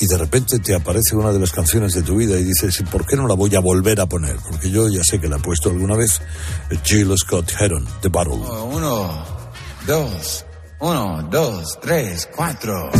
y 0.00 0.06
de 0.06 0.16
repente 0.16 0.58
te 0.58 0.74
aparece 0.74 1.16
una 1.16 1.32
de 1.32 1.38
las 1.38 1.50
canciones 1.50 1.94
de 1.94 2.02
tu 2.02 2.16
vida 2.16 2.38
y 2.38 2.44
dices, 2.44 2.80
¿y 2.80 2.84
por 2.84 3.04
qué 3.04 3.16
no 3.16 3.26
la 3.26 3.34
voy 3.34 3.54
a 3.54 3.60
volver 3.60 4.00
a 4.00 4.06
poner? 4.06 4.36
Porque 4.36 4.70
yo 4.70 4.88
ya 4.88 5.02
sé 5.02 5.20
que 5.20 5.28
la 5.28 5.36
he 5.36 5.40
puesto 5.40 5.70
alguna 5.70 5.96
vez. 5.96 6.20
Jill 6.84 7.12
Scott 7.18 7.52
Heron, 7.58 7.86
The 8.00 8.08
Battle. 8.08 8.34
Uno, 8.34 9.24
dos, 9.86 10.44
uno, 10.80 11.28
dos, 11.30 11.78
tres, 11.80 12.28
cuatro. 12.34 12.90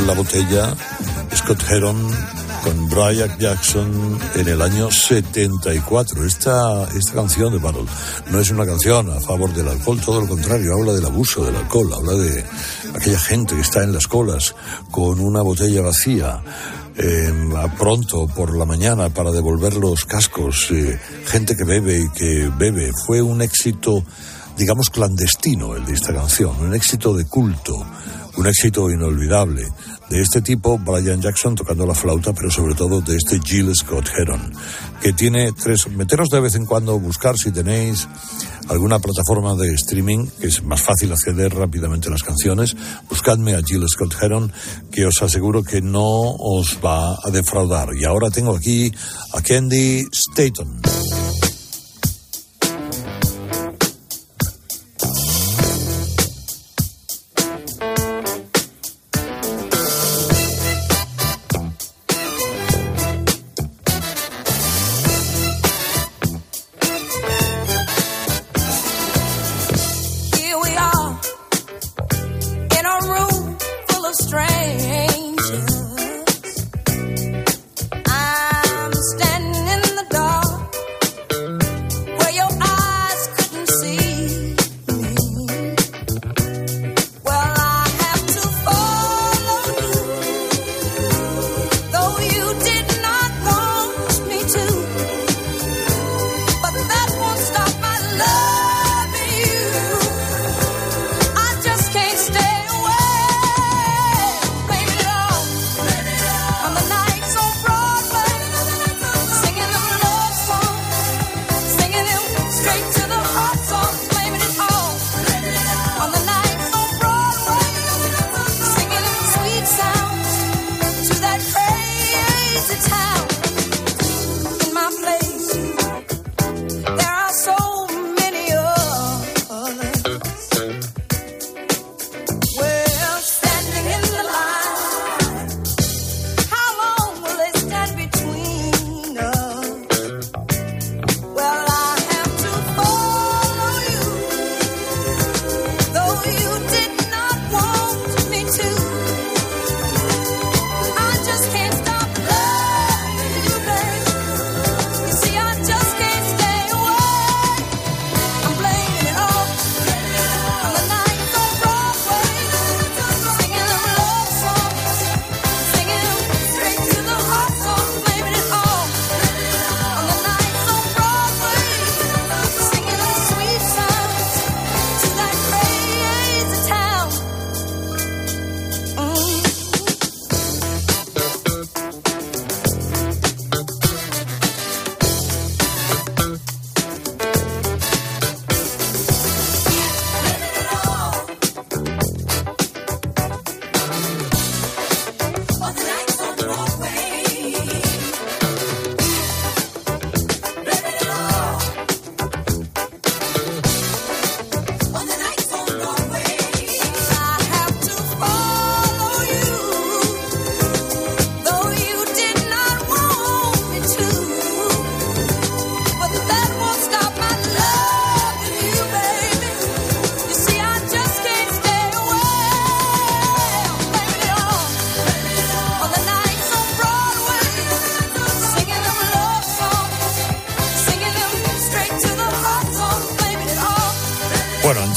La 0.00 0.14
botella, 0.14 0.74
Scott 1.34 1.62
Heron 1.70 1.96
con 2.62 2.88
Brian 2.88 3.36
Jackson 3.38 4.18
en 4.34 4.48
el 4.48 4.62
año 4.62 4.90
74. 4.90 6.24
Esta, 6.24 6.84
esta 6.96 7.12
canción 7.12 7.52
de 7.52 7.58
Barrel 7.58 7.86
no 8.30 8.40
es 8.40 8.50
una 8.50 8.64
canción 8.64 9.10
a 9.10 9.20
favor 9.20 9.52
del 9.52 9.68
alcohol, 9.68 10.00
todo 10.00 10.20
lo 10.20 10.28
contrario, 10.28 10.74
habla 10.74 10.92
del 10.92 11.04
abuso 11.04 11.44
del 11.44 11.56
alcohol, 11.56 11.92
habla 11.94 12.12
de 12.14 12.44
aquella 12.94 13.18
gente 13.18 13.54
que 13.54 13.60
está 13.60 13.82
en 13.82 13.92
las 13.92 14.06
colas 14.06 14.54
con 14.90 15.20
una 15.20 15.42
botella 15.42 15.82
vacía. 15.82 16.42
eh, 16.96 17.32
pronto 17.78 18.26
por 18.28 18.54
la 18.54 18.66
mañana 18.66 19.08
para 19.08 19.30
devolver 19.30 19.74
los 19.76 20.04
cascos, 20.04 20.68
eh, 20.70 21.00
gente 21.26 21.56
que 21.56 21.64
bebe 21.64 22.00
y 22.00 22.08
que 22.10 22.50
bebe. 22.56 22.92
Fue 23.06 23.22
un 23.22 23.40
éxito, 23.40 24.04
digamos, 24.58 24.90
clandestino 24.90 25.74
el 25.74 25.86
de 25.86 25.94
esta 25.94 26.12
canción, 26.12 26.54
un 26.60 26.74
éxito 26.74 27.14
de 27.14 27.24
culto, 27.24 27.82
un 28.36 28.46
éxito 28.46 28.90
inolvidable. 28.90 29.66
De 30.08 30.20
este 30.20 30.42
tipo, 30.42 30.78
Brian 30.78 31.20
Jackson 31.20 31.54
tocando 31.54 31.86
la 31.86 31.94
flauta, 31.94 32.32
pero 32.32 32.50
sobre 32.50 32.74
todo 32.74 33.00
de 33.00 33.16
este 33.16 33.40
Jill 33.40 33.74
Scott 33.74 34.08
Heron, 34.16 34.52
que 35.00 35.12
tiene 35.12 35.52
tres. 35.52 35.88
Meteros 35.88 36.28
de 36.28 36.40
vez 36.40 36.54
en 36.54 36.66
cuando, 36.66 36.98
buscar 36.98 37.38
si 37.38 37.50
tenéis 37.50 38.06
alguna 38.68 38.98
plataforma 38.98 39.54
de 39.54 39.74
streaming, 39.74 40.26
que 40.40 40.48
es 40.48 40.62
más 40.62 40.82
fácil 40.82 41.12
acceder 41.12 41.54
rápidamente 41.54 42.08
a 42.08 42.12
las 42.12 42.22
canciones. 42.22 42.76
Buscadme 43.08 43.54
a 43.54 43.62
Jill 43.62 43.88
Scott 43.88 44.14
Heron, 44.20 44.52
que 44.90 45.06
os 45.06 45.22
aseguro 45.22 45.62
que 45.62 45.80
no 45.80 46.32
os 46.38 46.78
va 46.84 47.12
a 47.12 47.30
defraudar. 47.30 47.88
Y 47.98 48.04
ahora 48.04 48.30
tengo 48.30 48.54
aquí 48.54 48.92
a 49.32 49.40
Candy 49.40 50.06
Staton. 50.12 50.80
Straight 112.62 112.92
to 112.92 113.01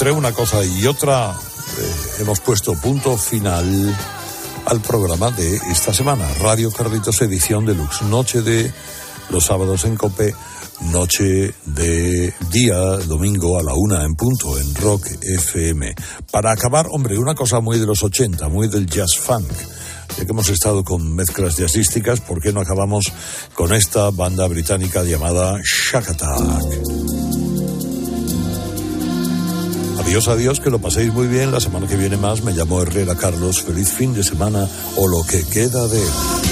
entre 0.05 0.19
una 0.19 0.33
cosa 0.33 0.63
y 0.63 0.85
otra, 0.85 1.31
eh, 1.31 1.95
hemos 2.19 2.39
puesto 2.39 2.79
punto 2.79 3.17
final 3.17 3.97
al 4.67 4.79
programa 4.79 5.31
de 5.31 5.55
esta 5.71 5.95
semana. 5.95 6.31
Radio 6.41 6.69
Carlitos 6.69 7.23
Edición 7.23 7.65
Deluxe. 7.65 8.03
Noche 8.03 8.43
de 8.43 8.71
los 9.31 9.45
sábados 9.45 9.83
en 9.85 9.95
Cope, 9.95 10.35
noche 10.91 11.55
de 11.65 12.31
día 12.51 12.77
domingo 13.07 13.57
a 13.57 13.63
la 13.63 13.73
una 13.73 14.03
en 14.03 14.13
punto 14.13 14.59
en 14.59 14.75
Rock 14.75 15.07
FM. 15.23 15.95
Para 16.29 16.51
acabar, 16.51 16.85
hombre, 16.91 17.17
una 17.17 17.33
cosa 17.33 17.59
muy 17.59 17.79
de 17.79 17.87
los 17.87 18.03
80, 18.03 18.47
muy 18.47 18.67
del 18.67 18.85
jazz 18.85 19.17
funk. 19.17 19.51
Ya 20.19 20.23
que 20.23 20.31
hemos 20.31 20.49
estado 20.49 20.83
con 20.83 21.15
mezclas 21.15 21.57
jazzísticas, 21.57 22.19
¿por 22.19 22.39
qué 22.39 22.53
no 22.53 22.61
acabamos 22.61 23.05
con 23.55 23.73
esta 23.73 24.11
banda 24.11 24.47
británica 24.47 25.01
llamada 25.01 25.59
Shack 25.63 26.11
Attack? 26.11 27.14
Adiós, 30.05 30.27
adiós, 30.27 30.59
que 30.59 30.69
lo 30.69 30.77
paséis 30.77 31.11
muy 31.11 31.25
bien. 31.25 31.51
La 31.51 31.59
semana 31.59 31.87
que 31.87 31.95
viene 31.95 32.15
más 32.15 32.43
me 32.43 32.53
llamo 32.53 32.79
Herrera 32.79 33.15
Carlos. 33.15 33.63
Feliz 33.63 33.89
fin 33.89 34.13
de 34.13 34.23
semana 34.23 34.69
o 34.97 35.07
lo 35.07 35.23
que 35.23 35.43
queda 35.43 35.87
de 35.87 35.99
él. 35.99 36.44